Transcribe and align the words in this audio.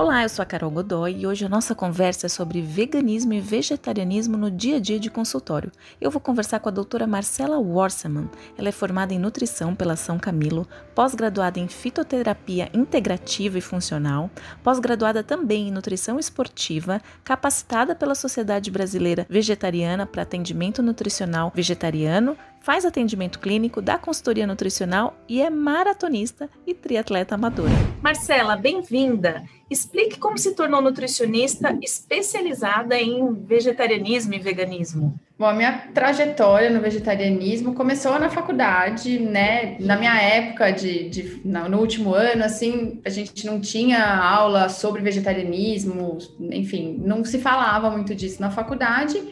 Olá, 0.00 0.22
eu 0.22 0.28
sou 0.28 0.44
a 0.44 0.46
Carol 0.46 0.70
Godoy 0.70 1.22
e 1.22 1.26
hoje 1.26 1.44
a 1.44 1.48
nossa 1.48 1.74
conversa 1.74 2.26
é 2.26 2.28
sobre 2.28 2.62
veganismo 2.62 3.32
e 3.32 3.40
vegetarianismo 3.40 4.36
no 4.36 4.48
dia 4.48 4.76
a 4.76 4.80
dia 4.80 5.00
de 5.00 5.10
consultório. 5.10 5.72
Eu 6.00 6.08
vou 6.08 6.20
conversar 6.20 6.60
com 6.60 6.68
a 6.68 6.72
doutora 6.72 7.04
Marcela 7.04 7.58
Worseman. 7.58 8.30
Ela 8.56 8.68
é 8.68 8.72
formada 8.72 9.12
em 9.12 9.18
nutrição 9.18 9.74
pela 9.74 9.96
São 9.96 10.16
Camilo, 10.16 10.68
pós-graduada 10.94 11.58
em 11.58 11.66
fitoterapia 11.66 12.70
integrativa 12.72 13.58
e 13.58 13.60
funcional, 13.60 14.30
pós-graduada 14.62 15.24
também 15.24 15.66
em 15.66 15.72
nutrição 15.72 16.16
esportiva, 16.16 17.02
capacitada 17.24 17.92
pela 17.92 18.14
Sociedade 18.14 18.70
Brasileira 18.70 19.26
Vegetariana 19.28 20.06
para 20.06 20.22
atendimento 20.22 20.80
nutricional 20.80 21.50
vegetariano, 21.52 22.36
faz 22.60 22.84
atendimento 22.84 23.38
clínico, 23.38 23.80
dá 23.80 23.98
consultoria 23.98 24.46
nutricional 24.46 25.16
e 25.28 25.40
é 25.40 25.50
maratonista 25.50 26.48
e 26.66 26.74
triatleta 26.74 27.34
amadora. 27.34 27.70
Marcela, 28.02 28.56
bem-vinda! 28.56 29.44
Explique 29.70 30.18
como 30.18 30.38
se 30.38 30.54
tornou 30.54 30.80
nutricionista 30.80 31.76
especializada 31.82 32.98
em 32.98 33.34
vegetarianismo 33.34 34.32
e 34.34 34.38
veganismo. 34.38 35.18
Bom, 35.38 35.46
a 35.46 35.52
minha 35.52 35.88
trajetória 35.94 36.70
no 36.70 36.80
vegetarianismo 36.80 37.74
começou 37.74 38.18
na 38.18 38.30
faculdade, 38.30 39.20
né? 39.20 39.76
Na 39.78 39.96
minha 39.96 40.20
época 40.20 40.72
de, 40.72 41.08
de 41.10 41.40
no 41.44 41.78
último 41.78 42.14
ano, 42.14 42.44
assim, 42.44 43.00
a 43.04 43.10
gente 43.10 43.46
não 43.46 43.60
tinha 43.60 44.04
aula 44.04 44.68
sobre 44.68 45.02
vegetarianismo, 45.02 46.18
enfim, 46.40 47.00
não 47.04 47.24
se 47.24 47.38
falava 47.38 47.90
muito 47.90 48.14
disso 48.14 48.40
na 48.40 48.50
faculdade. 48.50 49.22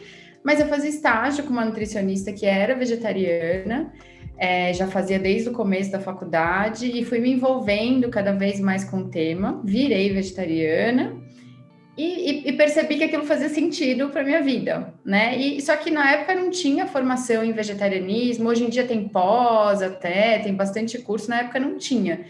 Mas 0.47 0.61
eu 0.61 0.67
fazia 0.67 0.89
estágio 0.89 1.43
com 1.43 1.49
uma 1.49 1.65
nutricionista 1.65 2.31
que 2.31 2.45
era 2.45 2.73
vegetariana, 2.73 3.91
é, 4.37 4.71
já 4.73 4.87
fazia 4.87 5.19
desde 5.19 5.49
o 5.49 5.51
começo 5.51 5.91
da 5.91 5.99
faculdade 5.99 6.89
e 6.89 7.03
fui 7.03 7.19
me 7.19 7.29
envolvendo 7.33 8.07
cada 8.07 8.31
vez 8.31 8.57
mais 8.57 8.85
com 8.85 8.99
o 8.99 9.09
tema. 9.09 9.59
Virei 9.65 10.09
vegetariana 10.13 11.17
e, 11.97 12.31
e, 12.31 12.47
e 12.47 12.53
percebi 12.53 12.95
que 12.95 13.03
aquilo 13.03 13.25
fazia 13.25 13.49
sentido 13.49 14.07
para 14.07 14.23
minha 14.23 14.41
vida, 14.41 14.93
né? 15.03 15.37
E 15.37 15.61
só 15.61 15.75
que 15.75 15.91
na 15.91 16.13
época 16.13 16.33
não 16.33 16.49
tinha 16.49 16.87
formação 16.87 17.43
em 17.43 17.51
vegetarianismo. 17.51 18.47
Hoje 18.47 18.63
em 18.63 18.69
dia 18.69 18.87
tem 18.87 19.05
pós 19.05 19.81
até, 19.81 20.39
tem 20.39 20.53
bastante 20.53 20.97
curso. 20.99 21.29
Na 21.29 21.41
época 21.41 21.59
não 21.59 21.77
tinha. 21.77 22.21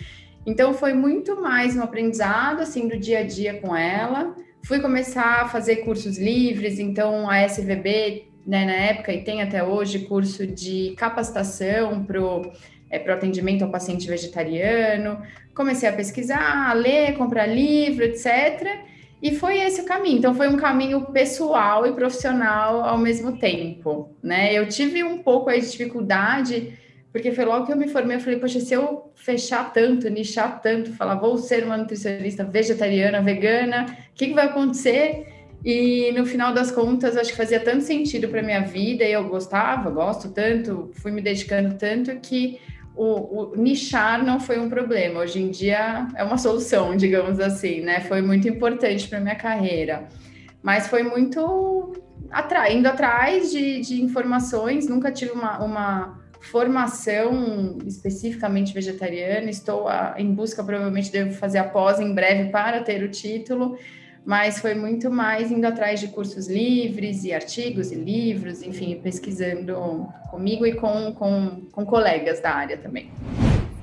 Então 0.43 0.73
foi 0.73 0.95
muito 0.95 1.39
mais 1.39 1.77
um 1.77 1.83
aprendizado 1.83 2.61
assim 2.61 2.87
do 2.87 2.97
dia 2.97 3.19
a 3.19 3.23
dia 3.23 3.61
com 3.61 3.75
ela 3.75 4.35
Fui 4.63 4.79
começar 4.79 5.43
a 5.43 5.47
fazer 5.47 5.77
cursos 5.77 6.17
livres, 6.17 6.79
então 6.79 7.29
a 7.29 7.41
SVB, 7.43 8.25
né, 8.45 8.65
na 8.65 8.73
época, 8.73 9.13
e 9.13 9.23
tem 9.23 9.41
até 9.41 9.63
hoje, 9.63 9.99
curso 9.99 10.45
de 10.45 10.93
capacitação 10.97 12.03
para 12.03 12.21
o 12.21 12.51
é, 12.89 12.97
atendimento 13.11 13.63
ao 13.63 13.71
paciente 13.71 14.07
vegetariano. 14.07 15.21
Comecei 15.53 15.87
a 15.87 15.93
pesquisar, 15.93 16.69
a 16.69 16.73
ler, 16.73 17.17
comprar 17.17 17.45
livro, 17.45 18.03
etc. 18.03 18.85
E 19.21 19.33
foi 19.35 19.59
esse 19.59 19.81
o 19.81 19.85
caminho. 19.85 20.19
Então, 20.19 20.35
foi 20.35 20.47
um 20.47 20.57
caminho 20.57 21.01
pessoal 21.11 21.87
e 21.87 21.93
profissional 21.93 22.83
ao 22.83 22.97
mesmo 22.97 23.37
tempo, 23.37 24.15
né? 24.21 24.53
Eu 24.53 24.67
tive 24.67 25.03
um 25.03 25.19
pouco 25.19 25.49
de 25.49 25.71
dificuldade 25.71 26.77
porque 27.11 27.31
foi 27.31 27.45
logo 27.45 27.65
que 27.65 27.71
eu 27.71 27.77
me 27.77 27.87
formei, 27.87 28.17
eu 28.17 28.21
falei, 28.21 28.39
poxa, 28.39 28.59
se 28.59 28.73
eu 28.73 29.11
fechar 29.15 29.71
tanto, 29.73 30.09
nichar 30.09 30.61
tanto, 30.61 30.93
falar, 30.93 31.15
vou 31.15 31.37
ser 31.37 31.63
uma 31.63 31.77
nutricionista 31.77 32.43
vegetariana, 32.43 33.21
vegana, 33.21 33.85
o 34.11 34.13
que, 34.13 34.27
que 34.27 34.33
vai 34.33 34.45
acontecer? 34.45 35.25
E 35.65 36.11
no 36.11 36.25
final 36.25 36.53
das 36.53 36.71
contas, 36.71 37.17
acho 37.17 37.31
que 37.31 37.37
fazia 37.37 37.59
tanto 37.59 37.83
sentido 37.83 38.27
para 38.27 38.43
minha 38.43 38.61
vida, 38.61 39.03
e 39.03 39.11
eu 39.11 39.27
gostava, 39.27 39.89
gosto 39.89 40.31
tanto, 40.31 40.91
fui 40.95 41.11
me 41.11 41.21
dedicando 41.21 41.75
tanto 41.75 42.15
que 42.17 42.59
o, 42.95 43.53
o, 43.53 43.55
nichar 43.55 44.23
não 44.23 44.39
foi 44.39 44.59
um 44.59 44.69
problema. 44.69 45.21
Hoje 45.21 45.41
em 45.41 45.49
dia 45.49 46.07
é 46.15 46.23
uma 46.23 46.37
solução, 46.37 46.95
digamos 46.97 47.39
assim, 47.39 47.81
né? 47.81 48.01
Foi 48.01 48.21
muito 48.21 48.47
importante 48.47 49.07
para 49.07 49.19
minha 49.19 49.35
carreira. 49.35 50.07
Mas 50.61 50.87
foi 50.87 51.03
muito 51.03 51.93
atraindo 52.31 52.87
atrás 52.87 53.51
de, 53.51 53.79
de 53.81 54.01
informações, 54.01 54.87
nunca 54.87 55.11
tive 55.11 55.31
uma, 55.31 55.63
uma 55.63 56.19
formação 56.47 57.77
especificamente 57.85 58.73
vegetariana. 58.73 59.49
Estou 59.49 59.87
a, 59.87 60.15
em 60.17 60.33
busca, 60.33 60.63
provavelmente 60.63 61.11
devo 61.11 61.33
fazer 61.33 61.59
a 61.59 61.63
pós 61.63 61.99
em 61.99 62.13
breve 62.13 62.49
para 62.49 62.81
ter 62.81 63.03
o 63.03 63.09
título, 63.09 63.77
mas 64.25 64.59
foi 64.59 64.73
muito 64.73 65.09
mais 65.09 65.51
indo 65.51 65.65
atrás 65.65 65.99
de 65.99 66.07
cursos 66.07 66.47
livres 66.47 67.23
e 67.23 67.33
artigos 67.33 67.91
e 67.91 67.95
livros, 67.95 68.61
enfim, 68.61 68.99
pesquisando 69.01 70.07
comigo 70.29 70.65
e 70.65 70.73
com, 70.73 71.13
com, 71.13 71.61
com 71.71 71.85
colegas 71.85 72.39
da 72.39 72.51
área 72.51 72.77
também. 72.77 73.09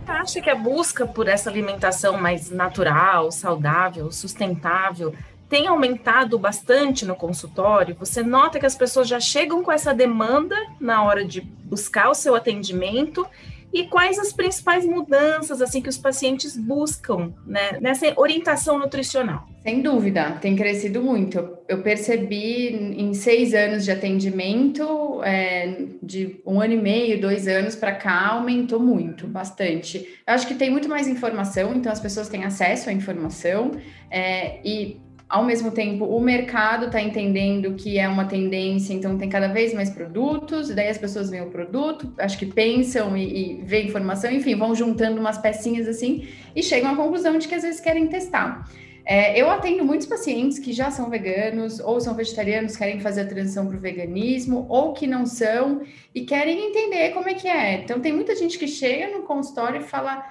Acha 0.07 0.41
que 0.41 0.51
a 0.51 0.55
busca 0.55 1.07
por 1.07 1.29
essa 1.29 1.49
alimentação 1.49 2.21
mais 2.21 2.51
natural, 2.51 3.31
saudável, 3.31 4.13
sustentável 4.13 5.15
tem 5.49 5.67
aumentado 5.67 6.39
bastante 6.39 7.05
no 7.05 7.15
consultório? 7.15 7.97
Você 7.99 8.23
nota 8.23 8.59
que 8.59 8.67
as 8.67 8.75
pessoas 8.75 9.09
já 9.09 9.21
chegam 9.21 9.63
com 9.63 9.71
essa 9.71 9.95
demanda 9.95 10.57
na 10.81 11.03
hora 11.03 11.25
de 11.25 11.41
buscar 11.41 12.09
o 12.09 12.15
seu 12.15 12.35
atendimento? 12.35 13.27
E 13.75 13.89
quais 13.89 14.21
as 14.21 14.33
principais 14.33 14.87
mudanças 14.87 15.61
assim 15.61 15.83
que 15.83 15.89
os 15.89 15.99
pacientes 15.99 16.57
buscam 16.57 17.35
né, 17.45 17.77
nessa 17.81 18.13
orientação 18.17 18.79
nutricional? 18.79 19.49
Sem 19.65 19.83
dúvida, 19.83 20.39
tem 20.41 20.55
crescido 20.55 21.03
muito. 21.03 21.59
Eu 21.67 21.83
percebi 21.83 22.69
em 22.69 23.13
seis 23.15 23.53
anos 23.53 23.85
de 23.85 23.91
atendimento, 23.91 25.21
é, 25.25 25.87
de 26.01 26.41
um 26.47 26.61
ano 26.61 26.75
e 26.75 26.81
meio, 26.81 27.21
dois 27.21 27.49
anos 27.49 27.75
para 27.75 27.93
cá, 27.93 28.29
aumentou 28.29 28.79
muito, 28.79 29.27
bastante. 29.27 30.07
Eu 30.25 30.35
acho 30.35 30.47
que 30.47 30.55
tem 30.55 30.71
muito 30.71 30.89
mais 30.89 31.09
informação, 31.09 31.75
então 31.75 31.91
as 31.91 31.99
pessoas 31.99 32.29
têm 32.29 32.45
acesso 32.45 32.91
à 32.91 32.93
informação 32.93 33.73
é, 34.09 34.61
e 34.65 35.01
ao 35.35 35.45
mesmo 35.45 35.73
tempo, 35.73 36.05
o 36.05 36.21
mercado 36.21 36.87
está 36.87 37.03
entendendo 37.03 37.75
que 37.75 37.99
é 37.99 38.09
uma 38.09 38.25
tendência, 38.25 38.95
então 38.95 39.19
tem 39.19 39.29
cada 39.29 39.49
vez 39.49 39.75
mais 39.75 39.91
produtos, 39.91 40.71
e 40.71 40.75
daí 40.75 40.89
as 40.89 40.97
pessoas 40.97 41.29
veem 41.29 41.43
o 41.43 41.51
produto, 41.51 42.15
acho 42.19 42.39
que 42.39 42.47
pensam 42.47 43.17
e, 43.17 43.25
e 43.59 43.63
veem 43.65 43.89
informação, 43.89 44.31
enfim, 44.31 44.55
vão 44.55 44.77
juntando 44.77 45.19
umas 45.19 45.37
pecinhas 45.37 45.89
assim 45.89 46.29
e 46.55 46.63
chegam 46.63 46.93
à 46.93 46.95
conclusão 46.95 47.37
de 47.37 47.49
que 47.49 47.55
às 47.57 47.63
vezes 47.63 47.81
querem 47.81 48.07
testar. 48.07 48.65
É, 49.05 49.37
eu 49.37 49.51
atendo 49.51 49.85
muitos 49.85 50.07
pacientes 50.07 50.61
que 50.61 50.73
já 50.73 50.89
são 50.93 51.11
veganos 51.11 51.81
ou 51.81 52.01
são 52.01 52.15
vegetarianos, 52.15 52.77
querem 52.77 53.01
fazer 53.01 53.23
a 53.23 53.27
transição 53.27 53.67
para 53.67 53.77
o 53.77 53.81
veganismo, 53.81 54.67
ou 54.69 54.93
que 54.93 55.05
não 55.05 55.27
são 55.27 55.83
e 56.15 56.21
querem 56.21 56.69
entender 56.69 57.11
como 57.11 57.29
é 57.29 57.35
que 57.35 57.49
é. 57.49 57.83
Então, 57.83 57.99
tem 57.99 58.13
muita 58.13 58.37
gente 58.37 58.57
que 58.57 58.69
chega 58.69 59.09
no 59.09 59.25
consultório 59.25 59.81
e 59.81 59.85
fala: 59.85 60.25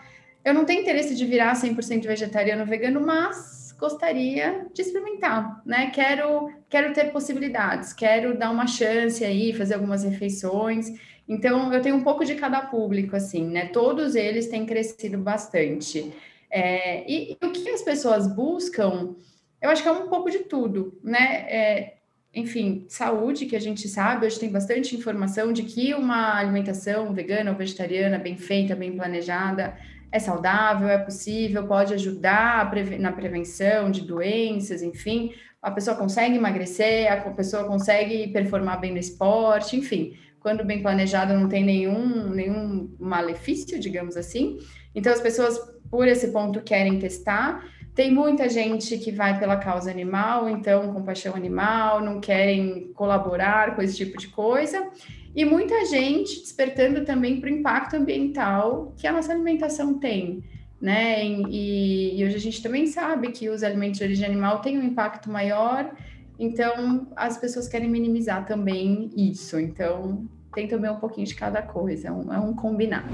Eu 0.46 0.54
não 0.54 0.64
tenho 0.64 0.82
interesse 0.82 1.14
de 1.14 1.26
virar 1.26 1.54
100% 1.54 2.08
vegetariano 2.08 2.62
ou 2.62 2.68
vegano, 2.68 3.02
mas 3.02 3.63
gostaria 3.84 4.66
de 4.74 4.82
experimentar, 4.82 5.62
né? 5.66 5.92
Quero, 5.92 6.50
quero 6.70 6.94
ter 6.94 7.12
possibilidades, 7.12 7.92
quero 7.92 8.38
dar 8.38 8.50
uma 8.50 8.66
chance 8.66 9.26
aí, 9.26 9.52
fazer 9.52 9.74
algumas 9.74 10.06
refeições. 10.06 10.88
Então, 11.28 11.74
eu 11.74 11.82
tenho 11.82 11.98
um 11.98 12.04
pouco 12.04 12.24
de 12.24 12.36
cada 12.36 12.62
público, 12.62 13.14
assim, 13.14 13.46
né? 13.46 13.66
Todos 13.68 14.16
eles 14.16 14.48
têm 14.48 14.66
crescido 14.66 15.18
bastante. 15.18 16.14
É, 16.50 17.04
e, 17.12 17.34
e, 17.34 17.46
o 17.46 17.52
que 17.52 17.70
as 17.70 17.82
pessoas 17.82 18.26
buscam, 18.26 19.16
eu 19.62 19.70
acho 19.70 19.84
que 19.84 19.90
é 19.90 19.92
um 19.92 20.08
pouco 20.08 20.32
de 20.32 20.40
tudo, 20.40 20.98
né? 21.04 21.46
É, 21.50 21.94
enfim, 22.34 22.86
saúde, 22.88 23.46
que 23.46 23.56
a 23.56 23.60
gente 23.60 23.90
sabe, 23.90 24.26
hoje 24.26 24.40
tem 24.40 24.50
bastante 24.50 24.96
informação 24.96 25.52
de 25.52 25.64
que 25.64 25.94
uma 25.94 26.40
alimentação 26.40 27.14
vegana 27.14 27.52
ou 27.52 27.58
vegetariana 27.58 28.18
bem 28.18 28.38
feita, 28.38 28.78
bem 28.78 28.96
planejada, 28.96 29.78
é 30.14 30.20
saudável, 30.20 30.88
é 30.88 31.00
possível, 31.00 31.66
pode 31.66 31.92
ajudar 31.96 32.72
na 33.00 33.12
prevenção 33.12 33.90
de 33.90 34.02
doenças, 34.02 34.84
enfim, 34.84 35.34
a 35.60 35.72
pessoa 35.72 35.98
consegue 35.98 36.36
emagrecer, 36.36 37.12
a 37.12 37.32
pessoa 37.32 37.64
consegue 37.64 38.28
performar 38.28 38.80
bem 38.80 38.92
no 38.92 39.00
esporte, 39.00 39.76
enfim, 39.76 40.16
quando 40.40 40.64
bem 40.64 40.84
planejado 40.84 41.34
não 41.34 41.50
tem 41.50 41.64
nenhum, 41.64 42.30
nenhum 42.30 42.96
malefício, 43.00 43.80
digamos 43.80 44.16
assim. 44.16 44.60
Então 44.94 45.12
as 45.12 45.20
pessoas, 45.20 45.58
por 45.90 46.08
esse 46.08 46.28
ponto, 46.28 46.62
querem 46.62 47.00
testar. 47.00 47.66
Tem 47.96 48.12
muita 48.12 48.50
gente 48.50 48.98
que 48.98 49.12
vai 49.12 49.38
pela 49.38 49.56
causa 49.58 49.92
animal, 49.92 50.50
então 50.50 50.92
compaixão 50.92 51.36
animal, 51.36 52.02
não 52.02 52.20
querem 52.20 52.92
colaborar 52.96 53.76
com 53.76 53.84
esse 53.84 53.96
tipo 53.96 54.18
de 54.18 54.30
coisa. 54.30 54.90
E 55.36 55.46
muita 55.46 55.86
gente 55.86 56.40
despertando 56.42 57.06
também 57.06 57.40
para 57.40 57.50
o 57.50 57.54
impacto 57.54 57.96
ambiental 57.96 58.94
que 58.98 59.06
a 59.06 59.12
nossa 59.12 59.32
alimentação 59.32 60.00
tem. 60.00 60.44
Né? 60.82 61.26
E, 61.26 62.20
e, 62.20 62.26
hoje 62.26 62.36
a 62.36 62.40
gente 62.40 62.62
também 62.62 62.88
sabe 62.88 63.32
que 63.32 63.50
os 63.50 63.64
alimentos 63.64 64.00
de 64.00 64.06
origem 64.06 64.26
animal 64.26 64.60
têm 64.60 64.78
um 64.78 64.84
impacto 64.84 65.32
maior, 65.32 65.90
então 66.38 67.08
as 67.16 67.38
pessoas 67.38 67.70
querem 67.70 67.90
minimizar 67.90 68.46
também 68.46 69.10
isso. 69.16 69.60
Então 69.60 70.28
tenta 70.54 70.78
ver 70.78 70.92
um 70.92 70.96
pouquinho 70.96 71.26
de 71.28 71.36
cada 71.36 71.62
coisa, 71.62 72.08
é 72.08 72.12
um, 72.12 72.34
é 72.34 72.40
um 72.40 72.54
combinado. 72.54 73.08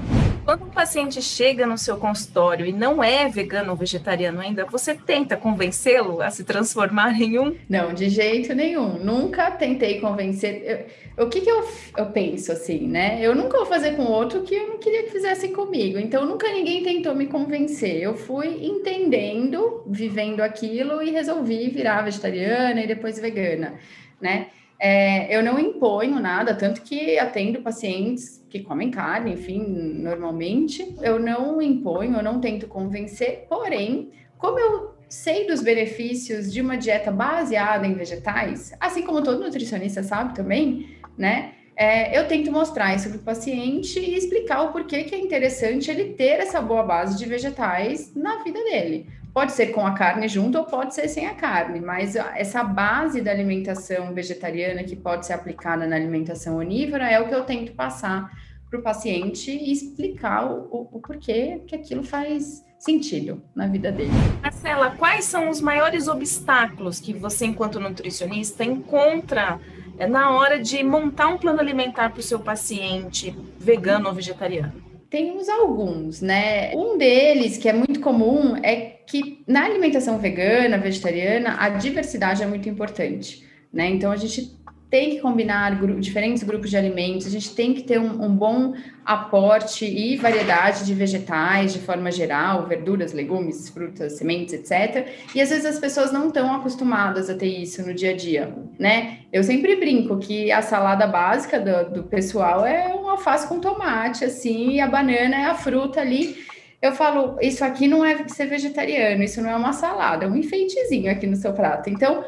Quando 0.44 0.64
um 0.64 0.70
paciente 0.70 1.20
chega 1.22 1.66
no 1.66 1.78
seu 1.78 1.96
consultório 1.96 2.66
e 2.66 2.72
não 2.72 3.02
é 3.02 3.28
vegano 3.28 3.70
ou 3.70 3.76
vegetariano 3.76 4.40
ainda, 4.40 4.64
você 4.64 4.94
tenta 4.94 5.36
convencê-lo 5.36 6.20
a 6.20 6.30
se 6.30 6.44
transformar 6.44 7.20
em 7.20 7.38
um? 7.38 7.56
Não, 7.68 7.92
de 7.92 8.08
jeito 8.08 8.54
nenhum. 8.54 8.98
Nunca 8.98 9.50
tentei 9.50 10.00
convencer. 10.00 10.88
Eu, 11.16 11.26
o 11.26 11.28
que, 11.28 11.40
que 11.40 11.50
eu, 11.50 11.66
eu 11.96 12.06
penso 12.06 12.52
assim, 12.52 12.86
né? 12.86 13.18
Eu 13.20 13.34
nunca 13.34 13.58
vou 13.58 13.66
fazer 13.66 13.96
com 13.96 14.04
outro 14.04 14.42
que 14.42 14.54
eu 14.54 14.68
não 14.68 14.78
queria 14.78 15.04
que 15.04 15.10
fizessem 15.10 15.52
comigo. 15.52 15.98
Então, 15.98 16.26
nunca 16.26 16.48
ninguém 16.48 16.82
tentou 16.82 17.14
me 17.14 17.26
convencer. 17.26 18.02
Eu 18.02 18.14
fui 18.14 18.66
entendendo, 18.66 19.82
vivendo 19.86 20.40
aquilo 20.40 21.02
e 21.02 21.10
resolvi 21.10 21.68
virar 21.68 22.02
vegetariana 22.02 22.82
e 22.82 22.86
depois 22.86 23.18
vegana, 23.18 23.74
né? 24.20 24.48
É, 24.80 25.36
eu 25.36 25.42
não 25.42 25.58
imponho 25.58 26.18
nada, 26.18 26.54
tanto 26.54 26.80
que 26.80 27.18
atendo 27.18 27.60
pacientes 27.60 28.42
que 28.48 28.60
comem 28.60 28.90
carne, 28.90 29.34
enfim, 29.34 29.60
normalmente. 29.62 30.96
Eu 31.02 31.18
não 31.18 31.60
imponho, 31.60 32.16
eu 32.16 32.22
não 32.22 32.40
tento 32.40 32.66
convencer, 32.66 33.46
porém, 33.46 34.10
como 34.38 34.58
eu 34.58 34.94
sei 35.06 35.46
dos 35.46 35.60
benefícios 35.60 36.50
de 36.50 36.62
uma 36.62 36.78
dieta 36.78 37.10
baseada 37.10 37.86
em 37.86 37.92
vegetais, 37.92 38.72
assim 38.80 39.02
como 39.02 39.22
todo 39.22 39.42
nutricionista 39.42 40.02
sabe 40.02 40.34
também, 40.34 40.96
né? 41.18 41.52
É, 41.76 42.18
eu 42.18 42.26
tento 42.28 42.50
mostrar 42.50 42.94
isso 42.94 43.08
para 43.08 43.18
o 43.18 43.22
paciente 43.22 43.98
e 43.98 44.14
explicar 44.14 44.62
o 44.62 44.72
porquê 44.72 45.04
que 45.04 45.14
é 45.14 45.18
interessante 45.18 45.90
ele 45.90 46.12
ter 46.12 46.40
essa 46.40 46.60
boa 46.60 46.82
base 46.82 47.18
de 47.18 47.26
vegetais 47.26 48.14
na 48.14 48.42
vida 48.42 48.62
dele. 48.64 49.06
Pode 49.40 49.52
ser 49.52 49.68
com 49.68 49.86
a 49.86 49.92
carne 49.92 50.28
junto 50.28 50.58
ou 50.58 50.64
pode 50.66 50.94
ser 50.94 51.08
sem 51.08 51.26
a 51.26 51.34
carne, 51.34 51.80
mas 51.80 52.14
essa 52.14 52.62
base 52.62 53.22
da 53.22 53.30
alimentação 53.30 54.12
vegetariana 54.12 54.84
que 54.84 54.94
pode 54.94 55.24
ser 55.24 55.32
aplicada 55.32 55.86
na 55.86 55.96
alimentação 55.96 56.58
onívora 56.58 57.10
é 57.10 57.18
o 57.18 57.26
que 57.26 57.34
eu 57.34 57.42
tento 57.44 57.72
passar 57.72 58.30
para 58.68 58.78
o 58.78 58.82
paciente 58.82 59.50
e 59.50 59.72
explicar 59.72 60.44
o, 60.44 60.68
o, 60.70 60.88
o, 60.92 61.00
porquê 61.00 61.62
que 61.66 61.74
aquilo 61.74 62.02
faz 62.02 62.62
sentido 62.78 63.42
na 63.54 63.66
vida 63.66 63.90
dele. 63.90 64.10
Marcela, 64.42 64.90
quais 64.90 65.24
são 65.24 65.48
os 65.48 65.58
maiores 65.58 66.06
obstáculos 66.06 67.00
que 67.00 67.14
você, 67.14 67.46
enquanto 67.46 67.80
nutricionista, 67.80 68.62
encontra 68.62 69.58
eh, 69.98 70.06
na 70.06 70.32
hora 70.32 70.60
de 70.60 70.84
montar 70.84 71.28
um 71.28 71.38
plano 71.38 71.60
alimentar 71.60 72.10
para 72.10 72.20
o 72.20 72.22
seu 72.22 72.40
paciente 72.40 73.34
vegano 73.58 74.06
ou 74.06 74.14
vegetariano? 74.14 74.89
Temos 75.10 75.48
alguns, 75.48 76.20
né? 76.20 76.72
Um 76.76 76.96
deles, 76.96 77.58
que 77.58 77.68
é 77.68 77.72
muito 77.72 77.98
comum, 77.98 78.56
é 78.62 78.76
que 78.76 79.42
na 79.44 79.64
alimentação 79.64 80.18
vegana, 80.18 80.78
vegetariana, 80.78 81.56
a 81.58 81.68
diversidade 81.68 82.44
é 82.44 82.46
muito 82.46 82.68
importante, 82.68 83.44
né? 83.72 83.88
Então 83.88 84.12
a 84.12 84.16
gente 84.16 84.56
tem 84.90 85.10
que 85.10 85.20
combinar 85.20 85.78
gru 85.78 86.00
diferentes 86.00 86.42
grupos 86.42 86.68
de 86.68 86.76
alimentos, 86.76 87.26
a 87.26 87.30
gente 87.30 87.54
tem 87.54 87.72
que 87.72 87.84
ter 87.84 88.00
um, 88.00 88.24
um, 88.24 88.34
bom 88.34 88.74
aporte 89.04 89.84
e 89.86 90.16
variedade 90.16 90.84
de 90.84 90.92
vegetais 90.92 91.72
de 91.72 91.78
forma 91.78 92.10
geral, 92.10 92.66
verduras, 92.66 93.12
legumes, 93.12 93.68
frutas, 93.68 94.18
sementes, 94.18 94.52
etc. 94.52 95.06
E 95.32 95.40
às 95.40 95.50
vezes 95.50 95.64
as 95.64 95.78
pessoas 95.78 96.12
não 96.12 96.26
estão 96.26 96.52
acostumadas 96.52 97.30
a 97.30 97.34
ter 97.34 97.46
isso 97.46 97.86
no 97.86 97.94
dia 97.94 98.10
a 98.10 98.16
dia, 98.16 98.52
né? 98.78 99.20
Eu 99.32 99.44
sempre 99.44 99.76
brinco 99.76 100.18
que 100.18 100.50
a 100.50 100.60
salada 100.60 101.06
básica 101.06 101.60
do, 101.60 101.94
do 101.94 102.02
pessoal 102.04 102.66
é 102.66 102.92
um 102.92 103.08
alface 103.08 103.46
com 103.46 103.60
tomate, 103.60 104.24
assim, 104.24 104.72
e 104.72 104.80
a 104.80 104.88
banana 104.88 105.36
é 105.36 105.44
a 105.44 105.54
fruta 105.54 106.00
ali. 106.00 106.36
Eu 106.82 106.92
falo, 106.92 107.36
isso 107.40 107.62
aqui 107.62 107.86
não 107.86 108.04
é 108.04 108.26
ser 108.26 108.46
vegetariano, 108.46 109.22
isso 109.22 109.40
não 109.42 109.50
é 109.50 109.54
uma 109.54 109.72
salada, 109.72 110.24
é 110.24 110.28
um 110.28 110.34
enfeitezinho 110.34 111.12
aqui 111.12 111.26
no 111.26 111.36
seu 111.36 111.52
prato. 111.52 111.90
Então, 111.90 112.24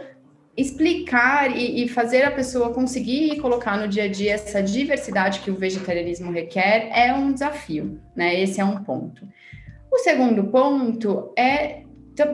explicar 0.57 1.57
e, 1.57 1.83
e, 1.83 1.89
fazer 1.89 2.25
a 2.25 2.31
pessoa 2.31 2.75
conseguir 2.75 3.41
colocar 3.41 3.79
no 3.79 3.89
dia 3.89 4.05
a 4.05 4.09
dia 4.09 4.35
essa 4.35 4.63
diversidade 4.63 5.41
que 5.41 5.51
o 5.51 5.55
vegetarianismo 5.55 6.31
requer 6.31 6.91
é 6.93 7.13
um 7.15 7.33
desafio, 7.33 7.99
né? 8.15 8.39
Esse 8.39 8.61
é 8.61 8.65
um 8.65 8.83
ponto. 8.85 9.27
O 9.91 9.99
segundo 9.99 10.45
ponto 10.45 11.33
é 11.37 11.83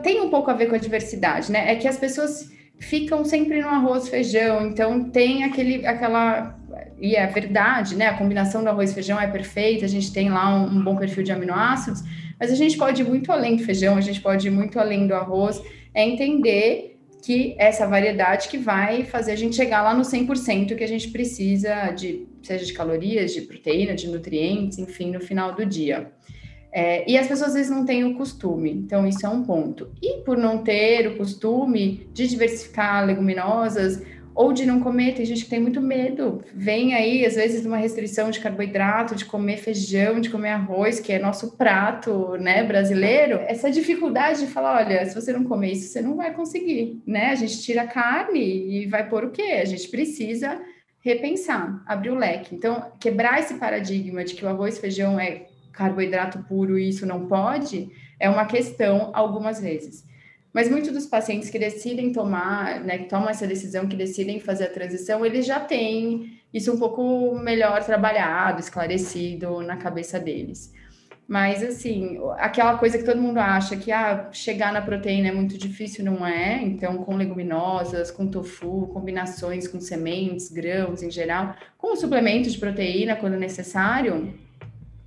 tem 0.03 0.19
um 0.19 0.29
pouco 0.29 0.51
a 0.51 0.53
ver 0.53 0.67
com 0.67 0.75
a 0.75 0.79
diversidade, 0.79 1.49
né? 1.51 1.71
É 1.71 1.75
que 1.75 1.87
as 1.87 1.97
pessoas 1.97 2.51
ficam 2.77 3.23
sempre 3.23 3.61
no 3.61 3.69
arroz 3.69 4.09
feijão, 4.09 4.67
então 4.67 5.09
tem 5.09 5.45
aquele 5.45 5.85
aquela 5.87 6.57
e 6.99 7.15
é 7.15 7.25
verdade, 7.27 7.95
né? 7.95 8.07
A 8.07 8.17
combinação 8.17 8.61
do 8.61 8.69
arroz 8.69 8.93
feijão 8.93 9.19
é 9.19 9.27
perfeita, 9.27 9.85
a 9.85 9.89
gente 9.89 10.11
tem 10.11 10.29
lá 10.29 10.53
um, 10.53 10.65
um 10.65 10.83
bom 10.83 10.97
perfil 10.97 11.23
de 11.23 11.31
aminoácidos, 11.31 12.03
mas 12.37 12.51
a 12.51 12.55
gente 12.55 12.77
pode 12.77 13.01
ir 13.01 13.05
muito 13.05 13.31
além 13.31 13.55
do 13.55 13.63
feijão, 13.63 13.95
a 13.95 14.01
gente 14.01 14.19
pode 14.19 14.47
ir 14.47 14.51
muito 14.51 14.77
além 14.77 15.07
do 15.07 15.15
arroz, 15.15 15.61
é 15.93 16.05
entender 16.05 16.98
que 17.21 17.55
essa 17.57 17.85
variedade 17.85 18.47
que 18.47 18.57
vai 18.57 19.03
fazer 19.03 19.33
a 19.33 19.35
gente 19.35 19.55
chegar 19.55 19.81
lá 19.81 19.93
no 19.93 20.03
100% 20.03 20.75
que 20.75 20.83
a 20.83 20.87
gente 20.87 21.09
precisa 21.09 21.91
de, 21.91 22.27
seja 22.41 22.65
de 22.65 22.73
calorias, 22.73 23.33
de 23.33 23.41
proteína, 23.41 23.93
de 23.93 24.07
nutrientes, 24.07 24.77
enfim, 24.77 25.11
no 25.11 25.19
final 25.19 25.53
do 25.53 25.65
dia. 25.65 26.11
É, 26.71 27.09
e 27.09 27.17
as 27.17 27.27
pessoas 27.27 27.49
às 27.49 27.55
vezes 27.55 27.71
não 27.71 27.83
têm 27.83 28.03
o 28.03 28.15
costume, 28.15 28.71
então 28.71 29.07
isso 29.07 29.25
é 29.25 29.29
um 29.29 29.43
ponto. 29.43 29.91
E 30.01 30.21
por 30.21 30.37
não 30.37 30.59
ter 30.59 31.07
o 31.07 31.17
costume 31.17 32.07
de 32.13 32.27
diversificar 32.27 33.05
leguminosas, 33.05 34.01
ou 34.33 34.53
de 34.53 34.65
não 34.65 34.79
comer, 34.79 35.15
tem 35.15 35.25
gente 35.25 35.43
que 35.43 35.49
tem 35.49 35.59
muito 35.59 35.81
medo. 35.81 36.43
Vem 36.53 36.93
aí, 36.93 37.25
às 37.25 37.35
vezes, 37.35 37.65
uma 37.65 37.77
restrição 37.77 38.29
de 38.29 38.39
carboidrato, 38.39 39.15
de 39.15 39.25
comer 39.25 39.57
feijão, 39.57 40.19
de 40.19 40.29
comer 40.29 40.49
arroz, 40.49 40.99
que 40.99 41.11
é 41.11 41.19
nosso 41.19 41.57
prato, 41.57 42.37
né, 42.37 42.63
brasileiro. 42.63 43.39
Essa 43.47 43.69
dificuldade 43.69 44.39
de 44.39 44.47
falar, 44.47 44.77
olha, 44.77 45.05
se 45.05 45.13
você 45.13 45.33
não 45.33 45.43
comer 45.43 45.73
isso, 45.73 45.91
você 45.91 46.01
não 46.01 46.15
vai 46.15 46.33
conseguir, 46.33 47.01
né? 47.05 47.31
A 47.31 47.35
gente 47.35 47.61
tira 47.61 47.83
a 47.83 47.87
carne 47.87 48.39
e 48.39 48.87
vai 48.87 49.07
por 49.09 49.23
o 49.23 49.31
quê? 49.31 49.59
A 49.61 49.65
gente 49.65 49.87
precisa 49.89 50.59
repensar, 51.01 51.81
abrir 51.85 52.09
o 52.09 52.15
leque. 52.15 52.55
Então, 52.55 52.91
quebrar 52.99 53.39
esse 53.39 53.55
paradigma 53.55 54.23
de 54.23 54.35
que 54.35 54.45
o 54.45 54.49
arroz 54.49 54.77
feijão 54.77 55.19
é 55.19 55.47
carboidrato 55.71 56.43
puro 56.43 56.77
e 56.77 56.89
isso 56.89 57.05
não 57.05 57.27
pode, 57.27 57.89
é 58.19 58.29
uma 58.29 58.45
questão 58.45 59.11
algumas 59.13 59.61
vezes. 59.61 60.03
Mas 60.53 60.69
muitos 60.69 60.91
dos 60.91 61.05
pacientes 61.05 61.49
que 61.49 61.59
decidem 61.59 62.11
tomar, 62.11 62.81
né, 62.81 62.97
que 62.99 63.09
tomam 63.09 63.29
essa 63.29 63.45
decisão, 63.45 63.87
que 63.87 63.95
decidem 63.95 64.39
fazer 64.39 64.65
a 64.65 64.69
transição, 64.69 65.25
eles 65.25 65.45
já 65.45 65.59
têm 65.59 66.39
isso 66.53 66.73
um 66.73 66.79
pouco 66.79 67.35
melhor 67.35 67.83
trabalhado, 67.83 68.59
esclarecido 68.59 69.61
na 69.61 69.77
cabeça 69.77 70.19
deles. 70.19 70.73
Mas, 71.27 71.61
assim, 71.61 72.19
aquela 72.39 72.75
coisa 72.79 72.97
que 72.97 73.03
todo 73.03 73.21
mundo 73.21 73.37
acha 73.37 73.77
que 73.77 73.91
ah, 73.91 74.29
chegar 74.31 74.73
na 74.73 74.81
proteína 74.81 75.27
é 75.27 75.31
muito 75.31 75.59
difícil, 75.59 76.03
não 76.03 76.25
é? 76.25 76.59
Então, 76.63 76.97
com 77.03 77.15
leguminosas, 77.15 78.09
com 78.09 78.25
tofu, 78.25 78.87
combinações 78.91 79.67
com 79.67 79.79
sementes, 79.79 80.49
grãos 80.49 81.03
em 81.03 81.11
geral, 81.11 81.55
com 81.77 81.95
suplementos 81.95 82.53
de 82.53 82.57
proteína 82.57 83.15
quando 83.15 83.37
necessário, 83.37 84.33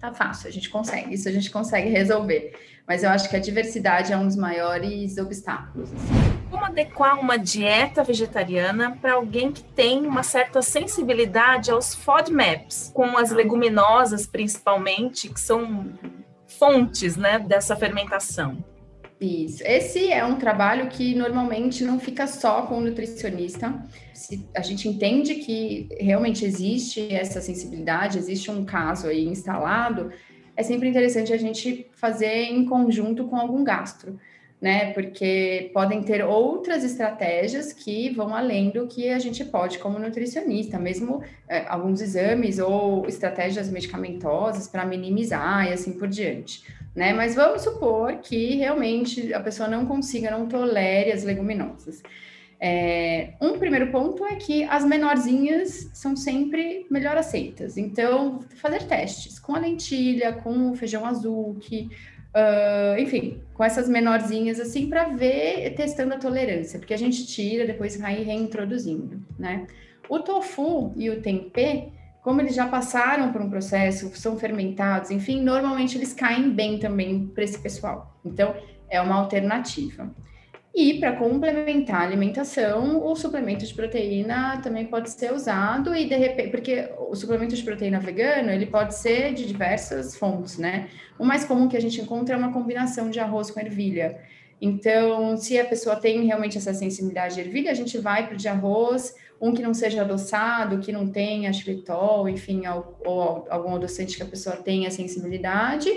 tá 0.03 0.13
fácil, 0.13 0.49
a 0.49 0.51
gente 0.51 0.69
consegue, 0.69 1.15
isso 1.15 1.29
a 1.29 1.33
gente 1.33 1.49
consegue 1.49 1.89
resolver. 1.89 2.59
Mas 2.89 3.05
eu 3.05 3.11
acho 3.11 3.31
que 3.31 3.37
a 3.37 3.39
diversidade 3.39 4.13
é 4.13 4.17
um 4.17 4.27
dos 4.27 4.35
maiores 4.35 5.17
obstáculos. 5.17 5.93
Assim. 5.93 6.49
Como 6.51 6.65
adequar 6.65 7.21
uma 7.21 7.39
dieta 7.39 8.03
vegetariana 8.03 8.99
para 9.01 9.13
alguém 9.13 9.53
que 9.53 9.63
tem 9.63 10.05
uma 10.05 10.25
certa 10.25 10.61
sensibilidade 10.61 11.71
aos 11.71 11.95
FODMAPs, 11.95 12.91
com 12.93 13.17
as 13.17 13.31
leguminosas 13.31 14.27
principalmente, 14.27 15.29
que 15.29 15.39
são 15.39 15.93
fontes 16.49 17.17
né, 17.17 17.39
dessa 17.39 17.77
fermentação? 17.77 18.72
Isso. 19.25 19.63
Esse 19.65 20.11
é 20.11 20.25
um 20.25 20.35
trabalho 20.35 20.89
que 20.89 21.15
normalmente 21.15 21.85
não 21.85 22.01
fica 22.01 22.27
só 22.27 22.63
com 22.63 22.79
o 22.79 22.81
nutricionista. 22.81 23.87
Se 24.13 24.45
a 24.53 24.61
gente 24.63 24.89
entende 24.89 25.37
que 25.37 25.89
realmente 26.01 26.45
existe 26.45 27.15
essa 27.15 27.41
sensibilidade, 27.41 28.19
existe 28.19 28.51
um 28.51 28.65
caso 28.65 29.07
aí 29.07 29.25
instalado, 29.25 30.11
é 30.57 30.63
sempre 30.65 30.89
interessante 30.89 31.33
a 31.33 31.37
gente 31.37 31.89
fazer 31.93 32.47
em 32.47 32.65
conjunto 32.65 33.29
com 33.29 33.37
algum 33.37 33.63
gastro, 33.63 34.19
né? 34.63 34.93
Porque 34.93 35.71
podem 35.75 36.03
ter 36.03 36.25
outras 36.25 36.85
estratégias 36.85 37.73
que 37.73 38.09
vão 38.11 38.35
além 38.35 38.71
do 38.71 38.87
que 38.87 39.11
a 39.11 39.19
gente 39.19 39.45
pode 39.45 39.79
como 39.79 39.99
nutricionista, 39.99 40.79
mesmo 40.79 41.23
é, 41.49 41.67
alguns 41.67 42.01
exames 42.01 42.59
ou 42.59 43.05
estratégias 43.07 43.69
medicamentosas 43.69 44.69
para 44.69 44.87
minimizar 44.87 45.69
e 45.69 45.73
assim 45.73 45.93
por 45.99 46.09
diante 46.09 46.63
né? 46.95 47.13
Mas 47.13 47.35
vamos 47.35 47.63
supor 47.63 48.19
que 48.19 48.57
realmente 48.57 49.33
a 49.33 49.41
pessoa 49.41 49.69
não 49.69 49.87
consiga, 49.87 50.31
não 50.31 50.47
tolere 50.47 51.13
as 51.13 51.25
leguminosas. 51.25 52.03
É, 52.65 53.33
um 53.41 53.59
primeiro 53.59 53.91
ponto 53.91 54.25
é 54.25 54.37
que 54.37 54.63
as 54.65 54.85
menorzinhas 54.85 55.91
são 55.93 56.15
sempre 56.15 56.87
melhor 56.89 57.17
aceitas. 57.17 57.77
Então, 57.77 58.39
fazer 58.55 58.85
testes 58.85 59.39
com 59.41 59.57
a 59.57 59.59
lentilha, 59.59 60.33
com 60.33 60.71
o 60.71 60.77
feijão 60.77 61.05
azul, 61.05 61.57
que, 61.61 61.91
uh, 62.35 62.99
enfim, 62.99 63.41
com 63.55 63.65
essas 63.65 63.89
menorzinhas 63.89 64.61
assim, 64.61 64.89
para 64.89 65.05
ver, 65.05 65.75
testando 65.75 66.15
a 66.15 66.19
tolerância, 66.19 66.79
porque 66.79 66.95
a 66.95 66.99
gente 66.99 67.27
tira, 67.27 67.67
depois 67.67 67.99
vai 67.99 68.23
reintroduzindo, 68.23 69.23
né? 69.39 69.67
O 70.09 70.19
tofu 70.19 70.93
e 70.97 71.09
o 71.09 71.23
tempê 71.23 71.89
como 72.23 72.41
eles 72.41 72.55
já 72.55 72.69
passaram 72.69 73.33
por 73.33 73.43
um 73.43 73.51
processo, 73.51 74.09
são 74.15 74.39
fermentados, 74.39 75.11
enfim, 75.11 75.43
normalmente 75.43 75.99
eles 75.99 76.13
caem 76.13 76.51
bem 76.51 76.79
também 76.79 77.27
para 77.27 77.43
esse 77.43 77.59
pessoal. 77.59 78.17
Então, 78.25 78.55
é 78.89 79.01
uma 79.01 79.17
alternativa. 79.17 80.09
E 80.75 80.99
para 80.99 81.17
complementar 81.17 82.01
a 82.01 82.05
alimentação, 82.05 83.05
o 83.05 83.15
suplemento 83.15 83.67
de 83.67 83.75
proteína 83.75 84.59
também 84.63 84.87
pode 84.87 85.11
ser 85.11 85.31
usado 85.31 85.95
e 85.95 86.09
de 86.09 86.17
repente, 86.17 86.49
porque 86.49 86.89
o 87.11 87.15
suplemento 87.15 87.55
de 87.55 87.63
proteína 87.63 88.01
vegano, 88.01 88.51
ele 88.51 88.65
pode 88.65 88.95
ser 88.95 89.35
de 89.35 89.47
diversas 89.47 90.17
fontes, 90.17 90.57
né? 90.57 90.89
O 91.19 91.27
mais 91.27 91.45
comum 91.45 91.69
que 91.69 91.77
a 91.77 91.81
gente 91.81 92.01
encontra 92.01 92.35
é 92.35 92.39
uma 92.39 92.55
combinação 92.55 93.11
de 93.11 93.21
arroz 93.21 93.51
com 93.51 93.61
ervilha. 93.61 94.19
Então, 94.63 95.37
se 95.37 95.59
a 95.59 95.65
pessoa 95.65 95.97
tem 95.97 96.25
realmente 96.25 96.57
essa 96.57 96.73
sensibilidade 96.73 97.35
de 97.35 97.41
ervilha, 97.41 97.71
a 97.71 97.75
gente 97.75 97.99
vai 97.99 98.27
para 98.27 98.35
o 98.35 98.39
de 98.39 98.49
arroz, 98.49 99.15
um 99.39 99.53
que 99.53 99.61
não 99.61 99.75
seja 99.75 100.01
adoçado, 100.01 100.79
que 100.79 100.91
não 100.91 101.07
tenha 101.07 101.53
xilitol, 101.53 102.29
enfim, 102.31 102.67
ou, 102.67 102.99
ou 103.05 103.47
algum 103.51 103.75
adoçante 103.75 104.17
que 104.17 104.23
a 104.23 104.27
pessoa 104.27 104.57
tenha 104.57 104.91
sensibilidade 104.91 105.91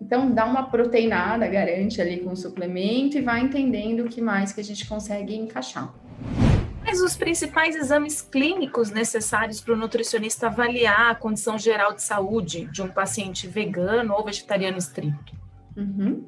então, 0.00 0.30
dá 0.30 0.44
uma 0.44 0.64
proteinada, 0.64 1.46
garante 1.46 2.00
ali 2.00 2.18
com 2.18 2.32
o 2.32 2.36
suplemento 2.36 3.16
e 3.16 3.22
vai 3.22 3.40
entendendo 3.40 4.00
o 4.00 4.08
que 4.08 4.20
mais 4.20 4.52
que 4.52 4.60
a 4.60 4.64
gente 4.64 4.86
consegue 4.86 5.34
encaixar. 5.34 5.94
Mas 6.84 7.00
os 7.00 7.16
principais 7.16 7.74
exames 7.74 8.20
clínicos 8.20 8.90
necessários 8.90 9.60
para 9.60 9.72
o 9.72 9.76
nutricionista 9.76 10.48
avaliar 10.48 11.10
a 11.10 11.14
condição 11.14 11.58
geral 11.58 11.94
de 11.94 12.02
saúde 12.02 12.66
de 12.66 12.82
um 12.82 12.88
paciente 12.88 13.48
vegano 13.48 14.12
ou 14.12 14.24
vegetariano 14.24 14.76
estrito? 14.76 15.34
Uhum. 15.76 16.26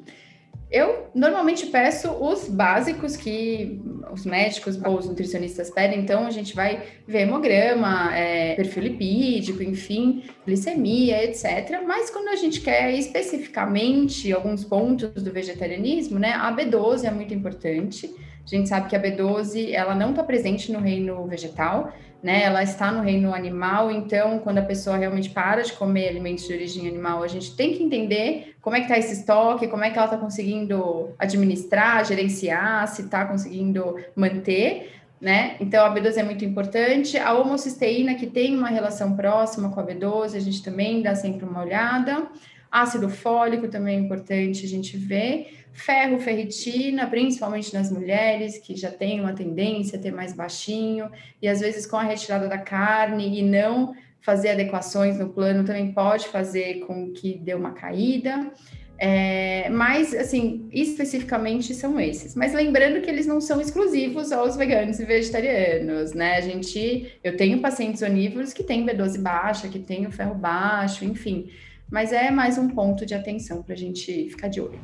Eu 0.71 1.09
normalmente 1.15 1.67
peço 1.67 2.11
os 2.11 2.49
básicos 2.49 3.17
que 3.17 3.81
os 4.13 4.27
médicos 4.27 4.81
ou 4.83 4.99
os 4.99 5.07
nutricionistas 5.07 5.71
pedem, 5.71 6.01
então 6.01 6.27
a 6.27 6.31
gente 6.31 6.57
vai 6.57 6.83
ver 7.07 7.21
hemograma, 7.21 8.17
é, 8.17 8.55
perfil 8.57 8.83
lipídico, 8.83 9.63
enfim, 9.63 10.25
glicemia, 10.45 11.23
etc. 11.25 11.83
Mas 11.87 12.11
quando 12.11 12.29
a 12.29 12.37
gente 12.37 12.61
quer 12.61 12.93
especificamente 12.93 14.33
alguns 14.33 14.65
pontos 14.65 15.23
do 15.23 15.33
vegetarianismo, 15.33 16.19
né, 16.19 16.33
a 16.33 16.53
B12 16.53 17.05
é 17.05 17.11
muito 17.13 17.33
importante. 17.33 18.13
A 18.47 18.49
gente 18.49 18.69
sabe 18.69 18.89
que 18.89 18.95
a 18.95 19.03
B12 19.03 19.73
ela 19.73 19.95
não 19.95 20.11
está 20.11 20.23
presente 20.23 20.71
no 20.71 20.79
reino 20.79 21.27
vegetal, 21.27 21.93
né? 22.23 22.45
Ela 22.45 22.63
está 22.63 22.93
no 22.93 23.03
reino 23.03 23.35
animal, 23.35 23.91
então 23.91 24.39
quando 24.39 24.59
a 24.59 24.63
pessoa 24.63 24.97
realmente 24.97 25.31
para 25.31 25.63
de 25.63 25.73
comer 25.73 26.09
alimentos 26.09 26.47
de 26.47 26.53
origem 26.53 26.89
animal, 26.89 27.25
a 27.25 27.29
gente 27.29 27.57
tem 27.57 27.75
que 27.75 27.83
entender 27.83 28.55
como 28.63 28.77
é 28.77 28.81
que 28.81 28.87
está 28.87 28.97
esse 28.97 29.15
estoque, 29.15 29.67
como 29.67 29.83
é 29.83 29.91
que 29.91 29.99
ela 29.99 30.07
está 30.07 30.17
conseguindo 30.17 31.11
administrar, 31.19 32.05
gerenciar, 32.05 32.87
se 32.87 33.03
está 33.03 33.25
conseguindo 33.25 33.97
manter, 34.15 34.93
né? 35.21 35.57
Então 35.59 35.85
a 35.85 35.93
B12 35.93 36.17
é 36.17 36.23
muito 36.23 36.45
importante. 36.45 37.19
A 37.19 37.35
homocisteína, 37.35 38.15
que 38.15 38.27
tem 38.27 38.57
uma 38.57 38.69
relação 38.69 39.17
próxima 39.17 39.71
com 39.71 39.81
a 39.81 39.87
B12, 39.87 40.37
a 40.37 40.41
gente 40.41 40.63
também 40.63 41.03
dá 41.03 41.15
sempre 41.17 41.45
uma 41.45 41.63
olhada. 41.63 42.27
Ácido 42.71 43.09
fólico 43.09 43.69
também 43.69 43.97
é 43.97 44.01
importante 44.01 44.65
a 44.65 44.69
gente 44.69 44.97
ver 44.97 45.67
ferro, 45.73 46.19
ferritina, 46.19 47.07
principalmente 47.07 47.73
nas 47.75 47.93
mulheres 47.93 48.59
que 48.59 48.75
já 48.75 48.91
têm 48.91 49.21
uma 49.21 49.35
tendência 49.35 49.99
a 49.99 50.03
ter 50.03 50.11
mais 50.11 50.33
baixinho, 50.33 51.11
e 51.41 51.47
às 51.47 51.61
vezes 51.61 51.87
com 51.87 51.97
a 51.97 52.03
retirada 52.03 52.49
da 52.49 52.59
carne 52.59 53.39
e 53.39 53.43
não 53.43 53.95
fazer 54.21 54.51
adequações 54.51 55.19
no 55.19 55.29
plano 55.29 55.65
também 55.65 55.93
pode 55.93 56.29
fazer 56.29 56.81
com 56.81 57.13
que 57.13 57.39
dê 57.39 57.55
uma 57.55 57.73
caída. 57.73 58.51
É, 58.99 59.69
mas, 59.69 60.15
assim, 60.15 60.69
especificamente 60.73 61.75
são 61.75 62.01
esses. 62.01 62.35
Mas 62.35 62.55
lembrando 62.55 63.03
que 63.03 63.11
eles 63.11 63.27
não 63.27 63.41
são 63.41 63.61
exclusivos 63.61 64.33
aos 64.33 64.57
veganos 64.57 64.99
e 64.99 65.05
vegetarianos, 65.05 66.15
né? 66.15 66.39
A 66.39 66.41
gente, 66.41 67.13
eu 67.23 67.37
tenho 67.37 67.61
pacientes 67.61 68.01
onívoros 68.01 68.55
que 68.55 68.65
têm 68.65 68.87
B12 68.87 69.21
baixa, 69.21 69.69
que 69.69 69.79
têm 69.79 70.07
o 70.07 70.11
ferro 70.11 70.35
baixo, 70.35 71.05
enfim. 71.05 71.51
Mas 71.91 72.13
é 72.13 72.31
mais 72.31 72.59
um 72.59 72.69
ponto 72.69 73.07
de 73.07 73.15
atenção 73.15 73.63
para 73.63 73.75
a 73.75 73.79
gente 73.79 74.29
ficar 74.31 74.49
de 74.49 74.61
olho 74.61 74.81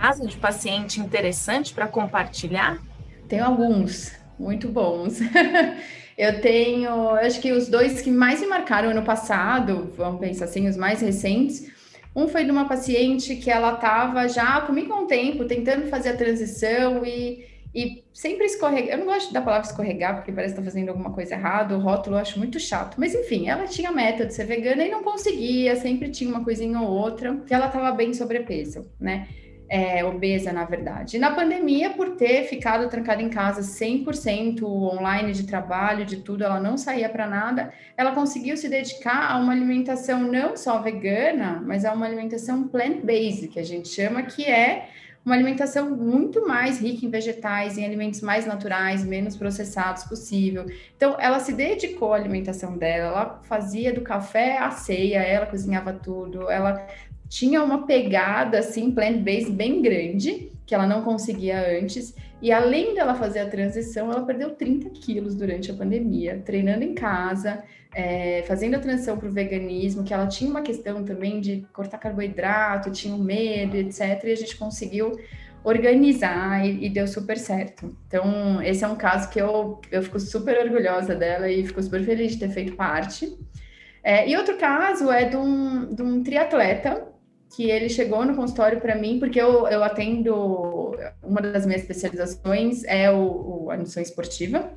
caso 0.00 0.26
de 0.26 0.36
paciente 0.38 0.98
interessante 0.98 1.74
para 1.74 1.86
compartilhar? 1.86 2.82
Tenho 3.28 3.44
alguns, 3.44 4.12
muito 4.38 4.66
bons. 4.66 5.20
eu 6.16 6.40
tenho, 6.40 7.10
acho 7.10 7.38
que 7.38 7.52
os 7.52 7.68
dois 7.68 8.00
que 8.00 8.10
mais 8.10 8.40
me 8.40 8.46
marcaram 8.46 8.88
ano 8.88 9.02
passado, 9.02 9.92
vamos 9.96 10.18
pensar 10.18 10.46
assim, 10.46 10.66
os 10.66 10.76
mais 10.76 11.02
recentes. 11.02 11.70
Um 12.16 12.26
foi 12.26 12.44
de 12.44 12.50
uma 12.50 12.66
paciente 12.66 13.36
que 13.36 13.50
ela 13.50 13.74
estava 13.74 14.26
já 14.26 14.62
comigo 14.62 14.92
há 14.92 15.00
um 15.00 15.06
tempo, 15.06 15.44
tentando 15.44 15.88
fazer 15.88 16.08
a 16.08 16.16
transição 16.16 17.04
e, 17.04 17.44
e 17.74 18.04
sempre 18.12 18.46
escorregar. 18.46 18.90
Eu 18.90 18.98
não 18.98 19.06
gosto 19.06 19.32
da 19.32 19.40
palavra 19.40 19.66
escorregar, 19.66 20.16
porque 20.16 20.32
parece 20.32 20.54
que 20.54 20.60
está 20.60 20.70
fazendo 20.70 20.88
alguma 20.88 21.12
coisa 21.12 21.34
errada. 21.34 21.76
O 21.76 21.80
rótulo 21.80 22.16
eu 22.16 22.20
acho 22.20 22.38
muito 22.38 22.58
chato. 22.58 22.96
Mas 22.98 23.14
enfim, 23.14 23.48
ela 23.48 23.66
tinha 23.66 23.90
a 23.90 23.92
meta 23.92 24.26
de 24.26 24.34
ser 24.34 24.44
vegana 24.44 24.84
e 24.84 24.90
não 24.90 25.02
conseguia, 25.02 25.76
sempre 25.76 26.10
tinha 26.10 26.30
uma 26.30 26.44
coisinha 26.44 26.80
ou 26.80 26.88
outra, 26.88 27.36
que 27.46 27.54
ela 27.54 27.66
estava 27.66 27.92
bem 27.92 28.12
sobrepeso, 28.12 28.90
né? 28.98 29.28
é, 29.70 30.04
obesa, 30.04 30.52
na 30.52 30.64
verdade. 30.64 31.16
E 31.16 31.20
na 31.20 31.30
pandemia, 31.30 31.90
por 31.90 32.16
ter 32.16 32.42
ficado 32.48 32.90
trancada 32.90 33.22
em 33.22 33.28
casa 33.28 33.62
100% 33.62 34.64
online 34.64 35.32
de 35.32 35.46
trabalho, 35.46 36.04
de 36.04 36.16
tudo, 36.16 36.42
ela 36.42 36.58
não 36.58 36.76
saía 36.76 37.08
para 37.08 37.28
nada, 37.28 37.72
ela 37.96 38.10
conseguiu 38.10 38.56
se 38.56 38.68
dedicar 38.68 39.30
a 39.30 39.38
uma 39.38 39.52
alimentação 39.52 40.22
não 40.22 40.56
só 40.56 40.82
vegana, 40.82 41.62
mas 41.64 41.84
a 41.84 41.92
uma 41.92 42.04
alimentação 42.04 42.66
plant-based, 42.66 43.46
que 43.46 43.60
a 43.60 43.64
gente 43.64 43.88
chama, 43.88 44.24
que 44.24 44.44
é 44.44 44.88
uma 45.24 45.34
alimentação 45.34 45.90
muito 45.90 46.46
mais 46.46 46.80
rica 46.80 47.04
em 47.04 47.10
vegetais, 47.10 47.76
em 47.76 47.84
alimentos 47.84 48.20
mais 48.20 48.46
naturais, 48.46 49.04
menos 49.04 49.36
processados 49.36 50.04
possível. 50.04 50.64
Então, 50.96 51.16
ela 51.20 51.38
se 51.40 51.52
dedicou 51.52 52.12
à 52.12 52.16
alimentação 52.16 52.76
dela, 52.76 53.06
ela 53.08 53.40
fazia 53.42 53.92
do 53.92 54.00
café 54.00 54.58
à 54.58 54.70
ceia, 54.70 55.18
ela 55.18 55.46
cozinhava 55.46 55.92
tudo, 55.92 56.50
ela 56.50 56.86
tinha 57.28 57.62
uma 57.62 57.86
pegada 57.86 58.58
assim 58.58 58.90
plant-based 58.90 59.52
bem 59.52 59.80
grande 59.80 60.50
que 60.66 60.74
ela 60.74 60.86
não 60.86 61.02
conseguia 61.02 61.78
antes 61.78 62.14
e 62.42 62.50
além 62.50 62.94
dela 62.94 63.14
fazer 63.14 63.38
a 63.38 63.48
transição 63.48 64.10
ela 64.10 64.26
perdeu 64.26 64.50
30 64.50 64.90
quilos 64.90 65.36
durante 65.36 65.70
a 65.70 65.74
pandemia 65.74 66.42
treinando 66.44 66.82
em 66.82 66.92
casa 66.92 67.62
é, 67.94 68.42
fazendo 68.46 68.76
a 68.76 68.78
transição 68.78 69.16
para 69.16 69.28
o 69.28 69.32
veganismo 69.32 70.04
que 70.04 70.14
ela 70.14 70.26
tinha 70.26 70.50
uma 70.50 70.62
questão 70.62 71.04
também 71.04 71.40
de 71.40 71.66
cortar 71.72 71.98
carboidrato 71.98 72.90
tinha 72.90 73.14
um 73.14 73.22
medo 73.22 73.76
etc 73.76 74.22
e 74.24 74.32
a 74.32 74.36
gente 74.36 74.56
conseguiu 74.56 75.18
organizar 75.62 76.66
e, 76.66 76.86
e, 76.86 76.88
deu 76.88 77.06
super 77.06 77.36
certo. 77.36 77.94
Então, 78.06 78.62
esse 78.62 78.84
é 78.84 78.88
um 78.88 78.96
caso 78.96 79.28
que 79.28 79.38
eu, 79.38 79.80
eu 79.90 80.02
fico 80.02 80.18
super 80.18 80.58
orgulhosa 80.58 81.14
dela 81.14 81.50
e 81.50 81.66
fico 81.66 81.82
super 81.82 82.02
feliz 82.02 82.32
de 82.32 82.38
ter 82.38 82.48
feito 82.48 82.74
parte. 82.74 83.36
É, 84.02 84.28
e 84.28 84.36
outro 84.36 84.56
caso 84.56 85.10
é 85.10 85.26
de 85.26 85.36
um, 85.36 85.94
de 85.94 86.02
um 86.02 86.22
triatleta 86.22 87.06
que 87.54 87.68
ele 87.68 87.88
chegou 87.88 88.24
no 88.24 88.34
consultório 88.34 88.80
para 88.80 88.94
mim, 88.94 89.18
porque 89.18 89.40
eu, 89.40 89.66
eu 89.66 89.82
atendo, 89.82 90.96
uma 91.22 91.42
das 91.42 91.66
minhas 91.66 91.82
especializações 91.82 92.84
é 92.84 93.10
o, 93.10 93.64
o 93.64 93.70
a 93.70 93.76
nutrição 93.76 94.02
esportiva, 94.02 94.72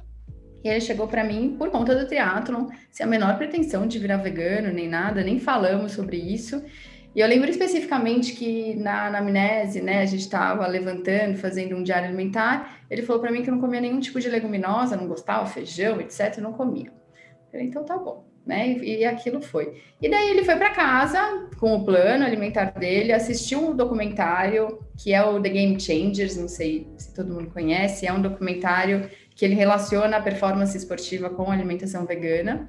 e 0.63 0.69
ele 0.69 0.81
chegou 0.81 1.07
para 1.07 1.23
mim 1.23 1.55
por 1.57 1.69
conta 1.69 1.95
do 1.95 2.07
triatlon, 2.07 2.67
sem 2.89 3.05
a 3.05 3.09
menor 3.09 3.37
pretensão 3.37 3.85
de 3.85 3.99
virar 3.99 4.17
vegano, 4.17 4.71
nem 4.71 4.87
nada, 4.87 5.23
nem 5.23 5.39
falamos 5.39 5.91
sobre 5.91 6.17
isso. 6.17 6.63
E 7.15 7.19
eu 7.19 7.27
lembro 7.27 7.49
especificamente 7.49 8.33
que 8.33 8.75
na 8.75 9.07
anamnese, 9.07 9.81
né, 9.81 10.01
a 10.01 10.05
gente 10.05 10.21
estava 10.21 10.65
levantando, 10.65 11.37
fazendo 11.37 11.75
um 11.75 11.83
diário 11.83 12.07
alimentar, 12.07 12.79
ele 12.89 13.03
falou 13.03 13.21
para 13.21 13.31
mim 13.31 13.43
que 13.43 13.51
não 13.51 13.59
comia 13.59 13.81
nenhum 13.81 13.99
tipo 13.99 14.19
de 14.19 14.29
leguminosa, 14.29 14.95
não 14.95 15.07
gostava, 15.07 15.45
feijão, 15.45 16.01
etc, 16.01 16.37
não 16.39 16.53
comia. 16.53 16.87
Eu 16.87 17.51
falei, 17.51 17.67
então 17.67 17.83
tá 17.83 17.97
bom 17.97 18.33
né? 18.45 18.69
E, 18.69 18.99
e 18.99 19.05
aquilo 19.05 19.41
foi. 19.41 19.81
E 20.01 20.09
daí 20.09 20.29
ele 20.29 20.43
foi 20.43 20.55
para 20.55 20.71
casa 20.71 21.47
com 21.59 21.75
o 21.75 21.85
plano 21.85 22.25
alimentar 22.25 22.71
dele, 22.71 23.13
assistiu 23.13 23.69
um 23.69 23.75
documentário 23.75 24.79
que 24.97 25.13
é 25.13 25.23
o 25.23 25.41
The 25.41 25.49
Game 25.49 25.79
Changers, 25.79 26.37
não 26.37 26.47
sei 26.47 26.87
se 26.97 27.13
todo 27.13 27.33
mundo 27.33 27.49
conhece, 27.51 28.05
é 28.05 28.13
um 28.13 28.21
documentário 28.21 29.09
que 29.35 29.45
ele 29.45 29.55
relaciona 29.55 30.17
a 30.17 30.21
performance 30.21 30.77
esportiva 30.77 31.29
com 31.29 31.49
a 31.49 31.53
alimentação 31.53 32.05
vegana. 32.05 32.67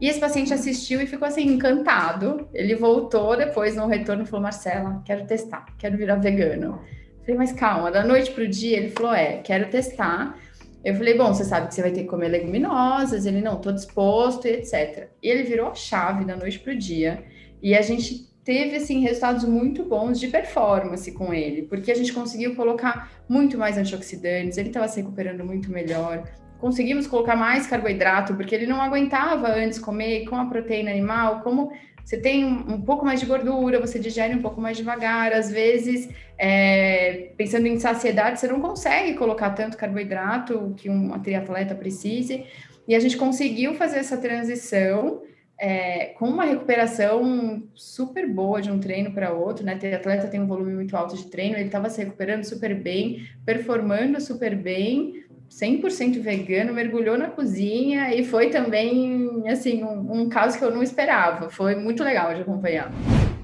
E 0.00 0.08
esse 0.08 0.18
paciente 0.18 0.52
assistiu 0.54 1.00
e 1.00 1.06
ficou 1.06 1.28
assim 1.28 1.46
encantado. 1.46 2.48
Ele 2.54 2.74
voltou 2.74 3.36
depois 3.36 3.76
no 3.76 3.86
retorno 3.86 4.22
e 4.22 4.26
falou: 4.26 4.42
Marcela, 4.42 5.02
quero 5.04 5.26
testar, 5.26 5.66
quero 5.78 5.96
virar 5.96 6.16
vegano. 6.16 6.80
falei, 7.20 7.36
mas 7.36 7.52
calma, 7.52 7.90
da 7.90 8.02
noite 8.02 8.30
para 8.30 8.44
o 8.44 8.48
dia 8.48 8.76
ele 8.76 8.90
falou: 8.90 9.14
é, 9.14 9.38
quero 9.38 9.68
testar 9.70 10.36
eu 10.82 10.94
falei, 10.94 11.16
bom, 11.16 11.32
você 11.32 11.44
sabe 11.44 11.68
que 11.68 11.74
você 11.74 11.82
vai 11.82 11.90
ter 11.90 12.02
que 12.02 12.08
comer 12.08 12.28
leguminosas. 12.28 13.26
Ele, 13.26 13.42
não, 13.42 13.60
tô 13.60 13.70
disposto 13.70 14.46
e 14.46 14.52
etc. 14.52 15.08
E 15.22 15.28
ele 15.28 15.42
virou 15.42 15.68
a 15.68 15.74
chave 15.74 16.24
da 16.24 16.36
noite 16.36 16.58
pro 16.58 16.76
dia. 16.76 17.22
E 17.62 17.74
a 17.74 17.82
gente 17.82 18.29
teve, 18.44 18.76
assim, 18.76 19.00
resultados 19.00 19.44
muito 19.44 19.84
bons 19.84 20.18
de 20.18 20.28
performance 20.28 21.10
com 21.12 21.32
ele, 21.32 21.62
porque 21.62 21.90
a 21.90 21.94
gente 21.94 22.12
conseguiu 22.12 22.54
colocar 22.54 23.10
muito 23.28 23.58
mais 23.58 23.76
antioxidantes, 23.76 24.58
ele 24.58 24.68
estava 24.68 24.88
se 24.88 25.00
recuperando 25.00 25.44
muito 25.44 25.70
melhor. 25.70 26.24
Conseguimos 26.58 27.06
colocar 27.06 27.36
mais 27.36 27.66
carboidrato, 27.66 28.34
porque 28.34 28.54
ele 28.54 28.66
não 28.66 28.82
aguentava 28.82 29.48
antes 29.48 29.78
comer 29.78 30.26
com 30.26 30.36
a 30.36 30.44
proteína 30.44 30.90
animal, 30.90 31.40
como 31.40 31.70
você 32.10 32.16
tem 32.16 32.44
um, 32.44 32.80
pouco 32.80 33.04
mais 33.04 33.20
de 33.20 33.26
gordura, 33.26 33.78
você 33.78 33.98
digere 33.98 34.34
um 34.34 34.42
pouco 34.42 34.60
mais 34.60 34.76
devagar. 34.76 35.32
Às 35.32 35.48
vezes, 35.48 36.08
é, 36.36 37.30
pensando 37.36 37.66
em 37.68 37.78
saciedade, 37.78 38.40
você 38.40 38.48
não 38.48 38.60
consegue 38.60 39.14
colocar 39.14 39.50
tanto 39.50 39.76
carboidrato 39.76 40.74
que 40.76 40.90
um 40.90 41.16
triatleta 41.20 41.72
precise. 41.72 42.44
E 42.88 42.96
a 42.96 42.98
gente 42.98 43.16
conseguiu 43.16 43.74
fazer 43.74 43.98
essa 43.98 44.16
transição 44.16 45.22
é, 45.60 46.06
com 46.18 46.26
uma 46.26 46.44
recuperação 46.44 47.62
super 47.74 48.26
boa 48.26 48.62
de 48.62 48.70
um 48.70 48.80
treino 48.80 49.12
para 49.12 49.34
outro, 49.34 49.62
né? 49.62 49.74
O 49.74 49.94
atleta 49.94 50.26
tem 50.26 50.40
um 50.40 50.46
volume 50.46 50.72
muito 50.72 50.96
alto 50.96 51.14
de 51.14 51.26
treino, 51.26 51.56
ele 51.56 51.66
estava 51.66 51.90
se 51.90 52.02
recuperando 52.02 52.44
super 52.44 52.74
bem, 52.74 53.28
performando 53.44 54.18
super 54.22 54.56
bem, 54.56 55.22
100% 55.50 56.18
vegano, 56.22 56.72
mergulhou 56.72 57.18
na 57.18 57.28
cozinha 57.28 58.14
e 58.14 58.24
foi 58.24 58.48
também, 58.48 59.42
assim, 59.48 59.84
um, 59.84 60.22
um 60.22 60.28
caso 60.30 60.58
que 60.58 60.64
eu 60.64 60.70
não 60.70 60.82
esperava. 60.82 61.50
Foi 61.50 61.74
muito 61.74 62.02
legal 62.02 62.34
de 62.34 62.40
acompanhar. 62.40 62.90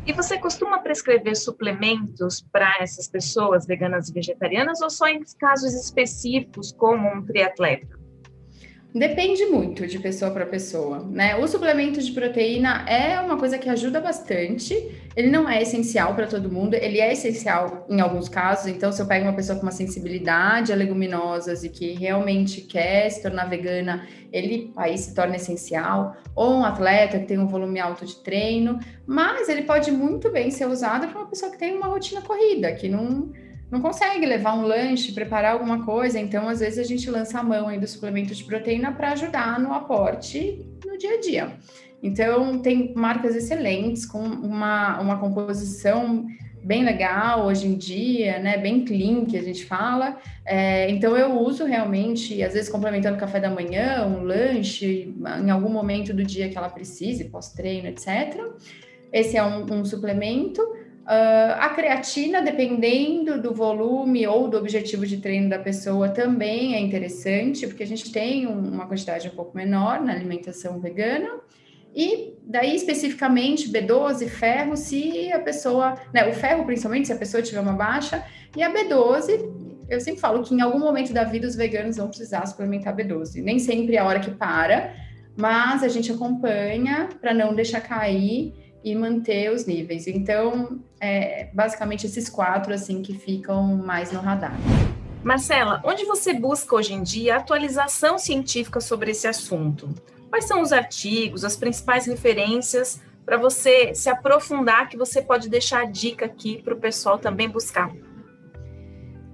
E 0.06 0.12
você 0.12 0.38
costuma 0.38 0.78
prescrever 0.78 1.36
suplementos 1.36 2.40
para 2.50 2.76
essas 2.80 3.08
pessoas 3.08 3.66
veganas 3.66 4.08
e 4.08 4.14
vegetarianas 4.14 4.80
ou 4.80 4.88
só 4.88 5.06
em 5.06 5.20
casos 5.38 5.74
específicos, 5.74 6.72
como 6.72 7.06
um 7.08 7.22
triatleta? 7.26 8.05
Depende 8.96 9.44
muito 9.44 9.86
de 9.86 9.98
pessoa 9.98 10.30
para 10.30 10.46
pessoa, 10.46 11.00
né? 11.10 11.36
O 11.36 11.46
suplemento 11.46 12.00
de 12.00 12.10
proteína 12.12 12.82
é 12.88 13.20
uma 13.20 13.36
coisa 13.36 13.58
que 13.58 13.68
ajuda 13.68 14.00
bastante. 14.00 14.72
Ele 15.14 15.28
não 15.28 15.46
é 15.46 15.60
essencial 15.60 16.14
para 16.14 16.26
todo 16.26 16.50
mundo, 16.50 16.72
ele 16.72 16.98
é 16.98 17.12
essencial 17.12 17.84
em 17.90 18.00
alguns 18.00 18.26
casos. 18.26 18.68
Então, 18.68 18.90
se 18.90 19.02
eu 19.02 19.06
pego 19.06 19.26
uma 19.26 19.34
pessoa 19.34 19.58
com 19.58 19.66
uma 19.66 19.70
sensibilidade 19.70 20.72
a 20.72 20.76
leguminosas 20.76 21.62
e 21.62 21.68
que 21.68 21.92
realmente 21.92 22.62
quer 22.62 23.10
se 23.10 23.20
tornar 23.20 23.50
vegana, 23.50 24.08
ele 24.32 24.72
aí 24.74 24.96
se 24.96 25.14
torna 25.14 25.36
essencial. 25.36 26.16
Ou 26.34 26.54
um 26.54 26.64
atleta 26.64 27.18
que 27.18 27.26
tem 27.26 27.38
um 27.38 27.46
volume 27.46 27.78
alto 27.78 28.06
de 28.06 28.16
treino, 28.16 28.78
mas 29.06 29.50
ele 29.50 29.64
pode 29.64 29.92
muito 29.92 30.30
bem 30.30 30.50
ser 30.50 30.68
usado 30.68 31.06
para 31.06 31.18
uma 31.18 31.28
pessoa 31.28 31.52
que 31.52 31.58
tem 31.58 31.76
uma 31.76 31.86
rotina 31.86 32.22
corrida, 32.22 32.72
que 32.72 32.88
não 32.88 33.30
não 33.70 33.80
consegue 33.80 34.24
levar 34.24 34.54
um 34.54 34.62
lanche, 34.62 35.12
preparar 35.12 35.52
alguma 35.52 35.84
coisa, 35.84 36.18
então 36.18 36.48
às 36.48 36.60
vezes 36.60 36.78
a 36.78 36.84
gente 36.84 37.10
lança 37.10 37.40
a 37.40 37.42
mão 37.42 37.68
aí 37.68 37.78
do 37.78 37.86
suplemento 37.86 38.34
de 38.34 38.44
proteína 38.44 38.92
para 38.92 39.12
ajudar 39.12 39.58
no 39.58 39.72
aporte 39.72 40.64
no 40.84 40.96
dia 40.96 41.14
a 41.14 41.20
dia. 41.20 41.52
Então 42.02 42.58
tem 42.58 42.94
marcas 42.94 43.34
excelentes 43.34 44.06
com 44.06 44.20
uma, 44.20 45.00
uma 45.00 45.18
composição 45.18 46.26
bem 46.62 46.84
legal 46.84 47.46
hoje 47.46 47.66
em 47.66 47.76
dia, 47.76 48.40
né? 48.40 48.58
Bem 48.58 48.84
clean 48.84 49.24
que 49.24 49.36
a 49.36 49.42
gente 49.42 49.64
fala. 49.64 50.18
É, 50.44 50.90
então 50.90 51.16
eu 51.16 51.40
uso 51.40 51.64
realmente, 51.64 52.42
às 52.42 52.54
vezes 52.54 52.68
complementando 52.68 53.16
café 53.16 53.38
da 53.38 53.48
manhã, 53.48 54.04
um 54.04 54.22
lanche, 54.22 55.14
em 55.44 55.50
algum 55.50 55.68
momento 55.68 56.12
do 56.12 56.24
dia 56.24 56.48
que 56.48 56.58
ela 56.58 56.68
precise, 56.68 57.26
pós-treino, 57.26 57.86
etc. 57.86 58.40
Esse 59.12 59.36
é 59.36 59.44
um, 59.44 59.64
um 59.72 59.84
suplemento. 59.84 60.60
Uh, 61.06 61.54
a 61.60 61.68
creatina, 61.68 62.42
dependendo 62.42 63.40
do 63.40 63.54
volume 63.54 64.26
ou 64.26 64.48
do 64.48 64.56
objetivo 64.56 65.06
de 65.06 65.18
treino 65.18 65.48
da 65.48 65.56
pessoa, 65.56 66.08
também 66.08 66.74
é 66.74 66.80
interessante, 66.80 67.64
porque 67.64 67.84
a 67.84 67.86
gente 67.86 68.10
tem 68.10 68.44
uma 68.44 68.88
quantidade 68.88 69.28
um 69.28 69.30
pouco 69.30 69.56
menor 69.56 70.02
na 70.02 70.12
alimentação 70.12 70.80
vegana. 70.80 71.28
E 71.94 72.34
daí, 72.44 72.74
especificamente, 72.74 73.70
B12, 73.70 74.28
ferro, 74.28 74.76
se 74.76 75.30
a 75.30 75.38
pessoa, 75.38 75.94
né, 76.12 76.28
o 76.28 76.32
ferro 76.32 76.64
principalmente, 76.64 77.06
se 77.06 77.12
a 77.12 77.16
pessoa 77.16 77.40
tiver 77.40 77.60
uma 77.60 77.74
baixa, 77.74 78.24
e 78.56 78.62
a 78.64 78.72
B12, 78.72 79.86
eu 79.88 80.00
sempre 80.00 80.20
falo 80.20 80.42
que 80.42 80.52
em 80.54 80.60
algum 80.60 80.80
momento 80.80 81.12
da 81.12 81.22
vida 81.22 81.46
os 81.46 81.54
veganos 81.54 81.98
vão 81.98 82.08
precisar 82.08 82.44
suplementar 82.46 82.96
B12. 82.96 83.44
Nem 83.44 83.60
sempre 83.60 83.94
é 83.94 84.00
a 84.00 84.04
hora 84.04 84.18
que 84.18 84.32
para, 84.32 84.92
mas 85.36 85.84
a 85.84 85.88
gente 85.88 86.10
acompanha 86.10 87.08
para 87.20 87.32
não 87.32 87.54
deixar 87.54 87.80
cair 87.80 88.65
e 88.86 88.94
manter 88.94 89.52
os 89.52 89.66
níveis. 89.66 90.06
Então, 90.06 90.78
é 91.00 91.48
basicamente 91.52 92.06
esses 92.06 92.28
quatro 92.28 92.72
assim 92.72 93.02
que 93.02 93.18
ficam 93.18 93.76
mais 93.76 94.12
no 94.12 94.20
radar. 94.20 94.56
Marcela, 95.24 95.82
onde 95.84 96.04
você 96.04 96.32
busca 96.32 96.76
hoje 96.76 96.94
em 96.94 97.02
dia 97.02 97.34
atualização 97.34 98.16
científica 98.16 98.80
sobre 98.80 99.10
esse 99.10 99.26
assunto? 99.26 99.92
Quais 100.30 100.44
são 100.44 100.62
os 100.62 100.72
artigos, 100.72 101.44
as 101.44 101.56
principais 101.56 102.06
referências 102.06 103.00
para 103.24 103.36
você 103.36 103.92
se 103.92 104.08
aprofundar 104.08 104.88
que 104.88 104.96
você 104.96 105.20
pode 105.20 105.48
deixar 105.48 105.80
a 105.82 105.86
dica 105.86 106.26
aqui 106.26 106.62
para 106.62 106.72
o 106.72 106.78
pessoal 106.78 107.18
também 107.18 107.48
buscar? 107.48 107.90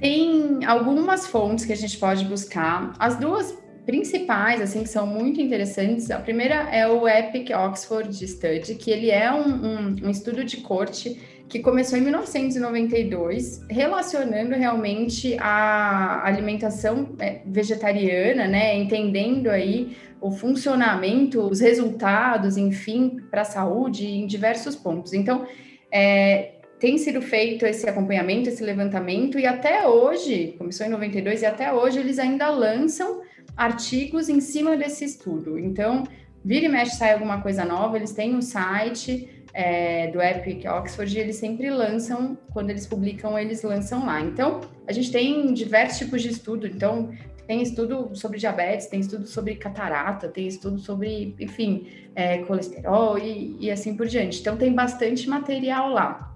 Tem 0.00 0.64
algumas 0.64 1.26
fontes 1.26 1.66
que 1.66 1.74
a 1.74 1.76
gente 1.76 1.98
pode 1.98 2.24
buscar. 2.24 2.94
As 2.98 3.16
duas 3.16 3.54
principais, 3.84 4.60
assim, 4.60 4.82
que 4.82 4.88
são 4.88 5.06
muito 5.06 5.40
interessantes. 5.40 6.10
A 6.10 6.18
primeira 6.18 6.68
é 6.70 6.86
o 6.86 7.08
Epic 7.08 7.50
Oxford 7.50 8.26
Study, 8.26 8.74
que 8.76 8.90
ele 8.90 9.10
é 9.10 9.32
um, 9.32 9.48
um, 9.48 9.96
um 10.04 10.10
estudo 10.10 10.44
de 10.44 10.58
corte 10.58 11.20
que 11.48 11.58
começou 11.58 11.98
em 11.98 12.02
1992, 12.02 13.60
relacionando 13.68 14.54
realmente 14.54 15.36
a 15.38 16.24
alimentação 16.24 17.14
é, 17.18 17.42
vegetariana, 17.44 18.48
né, 18.48 18.74
entendendo 18.74 19.50
aí 19.50 19.94
o 20.18 20.30
funcionamento, 20.30 21.42
os 21.42 21.60
resultados, 21.60 22.56
enfim, 22.56 23.18
para 23.30 23.42
a 23.42 23.44
saúde 23.44 24.06
em 24.06 24.26
diversos 24.26 24.74
pontos. 24.74 25.12
Então, 25.12 25.46
é, 25.92 26.52
tem 26.78 26.96
sido 26.96 27.20
feito 27.20 27.66
esse 27.66 27.86
acompanhamento, 27.88 28.48
esse 28.48 28.62
levantamento, 28.62 29.38
e 29.38 29.44
até 29.44 29.86
hoje, 29.86 30.54
começou 30.56 30.86
em 30.86 30.90
92, 30.90 31.42
e 31.42 31.46
até 31.46 31.70
hoje 31.72 31.98
eles 31.98 32.18
ainda 32.18 32.48
lançam 32.48 33.20
artigos 33.56 34.28
em 34.28 34.40
cima 34.40 34.76
desse 34.76 35.04
estudo. 35.04 35.58
Então, 35.58 36.04
vira 36.44 36.66
e 36.66 36.68
mexe 36.68 36.96
sai 36.96 37.12
alguma 37.12 37.40
coisa 37.40 37.64
nova, 37.64 37.96
eles 37.96 38.12
têm 38.12 38.34
um 38.34 38.42
site 38.42 39.28
é, 39.54 40.08
do 40.08 40.20
Epic 40.20 40.64
Oxford 40.64 41.18
eles 41.18 41.36
sempre 41.36 41.70
lançam, 41.70 42.38
quando 42.52 42.70
eles 42.70 42.86
publicam, 42.86 43.38
eles 43.38 43.62
lançam 43.62 44.06
lá. 44.06 44.20
Então, 44.20 44.60
a 44.86 44.92
gente 44.92 45.10
tem 45.10 45.52
diversos 45.52 45.98
tipos 45.98 46.22
de 46.22 46.30
estudo. 46.30 46.66
Então, 46.66 47.10
tem 47.46 47.62
estudo 47.62 48.10
sobre 48.14 48.38
diabetes, 48.38 48.86
tem 48.86 49.00
estudo 49.00 49.26
sobre 49.26 49.56
catarata, 49.56 50.28
tem 50.28 50.46
estudo 50.46 50.78
sobre, 50.78 51.34
enfim, 51.38 51.86
é, 52.14 52.38
colesterol 52.38 53.18
e, 53.18 53.56
e 53.60 53.70
assim 53.70 53.96
por 53.96 54.06
diante. 54.06 54.40
Então, 54.40 54.56
tem 54.56 54.72
bastante 54.72 55.28
material 55.28 55.90
lá. 55.90 56.34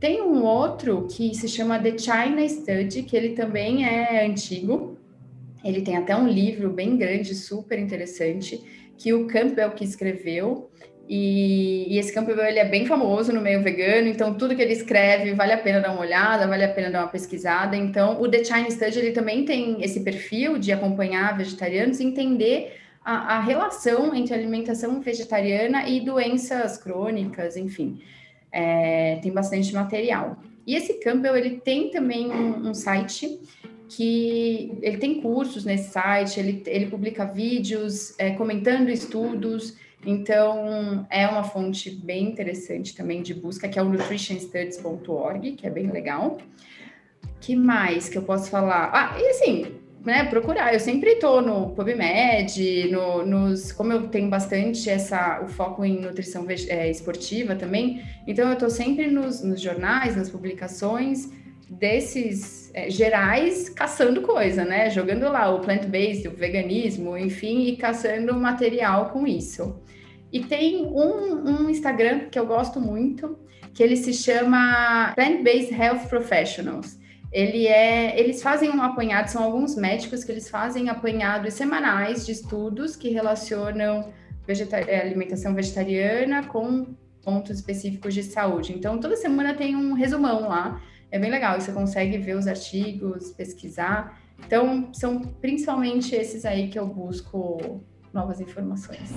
Tem 0.00 0.22
um 0.22 0.44
outro 0.44 1.06
que 1.10 1.34
se 1.34 1.48
chama 1.48 1.78
The 1.78 1.98
China 1.98 2.48
Study, 2.48 3.02
que 3.02 3.16
ele 3.16 3.30
também 3.30 3.84
é 3.84 4.24
antigo, 4.26 4.97
ele 5.64 5.82
tem 5.82 5.96
até 5.96 6.14
um 6.16 6.28
livro 6.28 6.70
bem 6.70 6.96
grande, 6.96 7.34
super 7.34 7.78
interessante, 7.78 8.62
que 8.96 9.12
o 9.12 9.26
Campbell 9.26 9.70
que 9.72 9.84
escreveu. 9.84 10.70
E, 11.08 11.94
e, 11.94 11.98
esse 11.98 12.12
Campbell 12.12 12.38
ele 12.44 12.58
é 12.58 12.68
bem 12.68 12.84
famoso 12.84 13.32
no 13.32 13.40
meio 13.40 13.62
vegano, 13.62 14.08
então 14.08 14.34
tudo 14.34 14.54
que 14.54 14.60
ele 14.60 14.74
escreve 14.74 15.32
vale 15.32 15.52
a 15.52 15.58
pena 15.58 15.80
dar 15.80 15.92
uma 15.92 16.02
olhada, 16.02 16.46
vale 16.46 16.64
a 16.64 16.68
pena 16.68 16.90
dar 16.90 17.00
uma 17.04 17.08
pesquisada. 17.08 17.74
Então, 17.76 18.20
o 18.20 18.28
The 18.28 18.44
Chinese 18.44 18.76
Study 18.76 18.98
ele 18.98 19.12
também 19.12 19.44
tem 19.44 19.82
esse 19.82 20.00
perfil 20.00 20.58
de 20.58 20.70
acompanhar 20.70 21.36
vegetarianos 21.36 21.98
e 21.98 22.04
entender 22.04 22.74
a, 23.02 23.36
a 23.36 23.40
relação 23.40 24.14
entre 24.14 24.34
alimentação 24.34 25.00
vegetariana 25.00 25.88
e 25.88 26.00
doenças 26.00 26.76
crônicas, 26.76 27.56
enfim. 27.56 28.02
É, 28.52 29.18
tem 29.22 29.32
bastante 29.32 29.72
material. 29.72 30.36
E 30.66 30.74
esse 30.74 31.00
Campbell 31.00 31.34
ele 31.34 31.58
tem 31.60 31.90
também 31.90 32.30
um, 32.30 32.68
um 32.68 32.74
site 32.74 33.40
que 33.88 34.78
ele 34.82 34.98
tem 34.98 35.20
cursos 35.20 35.64
nesse 35.64 35.90
site, 35.90 36.38
ele, 36.38 36.62
ele 36.66 36.86
publica 36.86 37.24
vídeos 37.24 38.14
é, 38.18 38.30
comentando 38.30 38.90
estudos, 38.90 39.76
então 40.04 41.06
é 41.10 41.26
uma 41.26 41.42
fonte 41.42 41.90
bem 41.90 42.24
interessante 42.30 42.94
também 42.94 43.22
de 43.22 43.34
busca, 43.34 43.68
que 43.68 43.78
é 43.78 43.82
o 43.82 43.88
nutritionstudies.org, 43.88 45.52
que 45.52 45.66
é 45.66 45.70
bem 45.70 45.90
legal. 45.90 46.38
que 47.40 47.56
mais 47.56 48.08
que 48.08 48.18
eu 48.18 48.22
posso 48.22 48.50
falar? 48.50 48.90
Ah, 48.92 49.18
e 49.18 49.26
assim, 49.30 49.78
né, 50.04 50.24
procurar. 50.24 50.72
Eu 50.72 50.80
sempre 50.80 51.12
estou 51.12 51.42
no 51.42 51.70
PubMed, 51.70 52.90
no, 52.90 53.24
nos, 53.24 53.72
como 53.72 53.92
eu 53.92 54.08
tenho 54.08 54.28
bastante 54.28 54.88
essa, 54.88 55.40
o 55.42 55.48
foco 55.48 55.84
em 55.84 56.00
nutrição 56.00 56.46
é, 56.48 56.90
esportiva 56.90 57.54
também, 57.54 58.02
então 58.26 58.46
eu 58.48 58.54
estou 58.54 58.70
sempre 58.70 59.06
nos, 59.08 59.42
nos 59.42 59.60
jornais, 59.60 60.16
nas 60.16 60.30
publicações, 60.30 61.30
desses 61.68 62.70
é, 62.74 62.88
gerais 62.90 63.68
caçando 63.68 64.22
coisa, 64.22 64.64
né? 64.64 64.88
Jogando 64.90 65.30
lá 65.30 65.50
o 65.54 65.60
plant-based, 65.60 66.28
o 66.28 66.36
veganismo, 66.36 67.16
enfim, 67.16 67.66
e 67.66 67.76
caçando 67.76 68.34
material 68.34 69.10
com 69.10 69.26
isso. 69.26 69.80
E 70.32 70.40
tem 70.40 70.86
um, 70.86 71.64
um 71.64 71.70
Instagram 71.70 72.28
que 72.30 72.38
eu 72.38 72.46
gosto 72.46 72.80
muito, 72.80 73.38
que 73.74 73.82
ele 73.82 73.96
se 73.96 74.12
chama 74.12 75.12
Plant-Based 75.14 75.74
Health 75.74 76.08
Professionals. 76.08 76.98
Ele 77.30 77.66
é, 77.66 78.18
eles 78.18 78.42
fazem 78.42 78.70
um 78.70 78.82
apanhado, 78.82 79.28
são 79.28 79.42
alguns 79.42 79.76
médicos 79.76 80.24
que 80.24 80.32
eles 80.32 80.48
fazem 80.48 80.88
apanhados 80.88 81.54
semanais 81.54 82.24
de 82.24 82.32
estudos 82.32 82.96
que 82.96 83.10
relacionam 83.10 84.12
vegeta 84.46 84.78
alimentação 84.78 85.54
vegetariana 85.54 86.46
com 86.46 86.86
pontos 87.22 87.58
específicos 87.58 88.14
de 88.14 88.22
saúde. 88.22 88.72
Então, 88.74 88.98
toda 88.98 89.14
semana 89.14 89.52
tem 89.52 89.76
um 89.76 89.92
resumão 89.92 90.48
lá 90.48 90.80
é 91.10 91.18
bem 91.18 91.30
legal. 91.30 91.60
Você 91.60 91.72
consegue 91.72 92.18
ver 92.18 92.36
os 92.36 92.46
artigos, 92.46 93.30
pesquisar. 93.32 94.20
Então, 94.44 94.92
são 94.92 95.20
principalmente 95.20 96.14
esses 96.14 96.44
aí 96.44 96.68
que 96.68 96.78
eu 96.78 96.86
busco 96.86 97.82
novas 98.12 98.40
informações. 98.40 99.10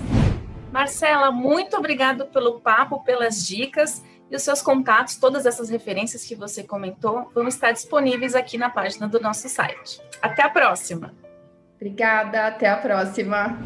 Marcela, 0.71 1.31
muito 1.31 1.75
obrigado 1.77 2.25
pelo 2.27 2.61
papo, 2.61 3.03
pelas 3.03 3.45
dicas 3.45 4.03
e 4.31 4.35
os 4.35 4.41
seus 4.43 4.61
contatos, 4.61 5.17
todas 5.17 5.45
essas 5.45 5.69
referências 5.69 6.23
que 6.23 6.35
você 6.35 6.63
comentou, 6.63 7.29
vão 7.35 7.49
estar 7.49 7.73
disponíveis 7.73 8.33
aqui 8.33 8.57
na 8.57 8.69
página 8.69 9.05
do 9.05 9.19
nosso 9.19 9.49
site. 9.49 10.01
Até 10.21 10.43
a 10.43 10.49
próxima. 10.49 11.13
Obrigada, 11.75 12.47
até 12.47 12.69
a 12.69 12.77
próxima. 12.77 13.59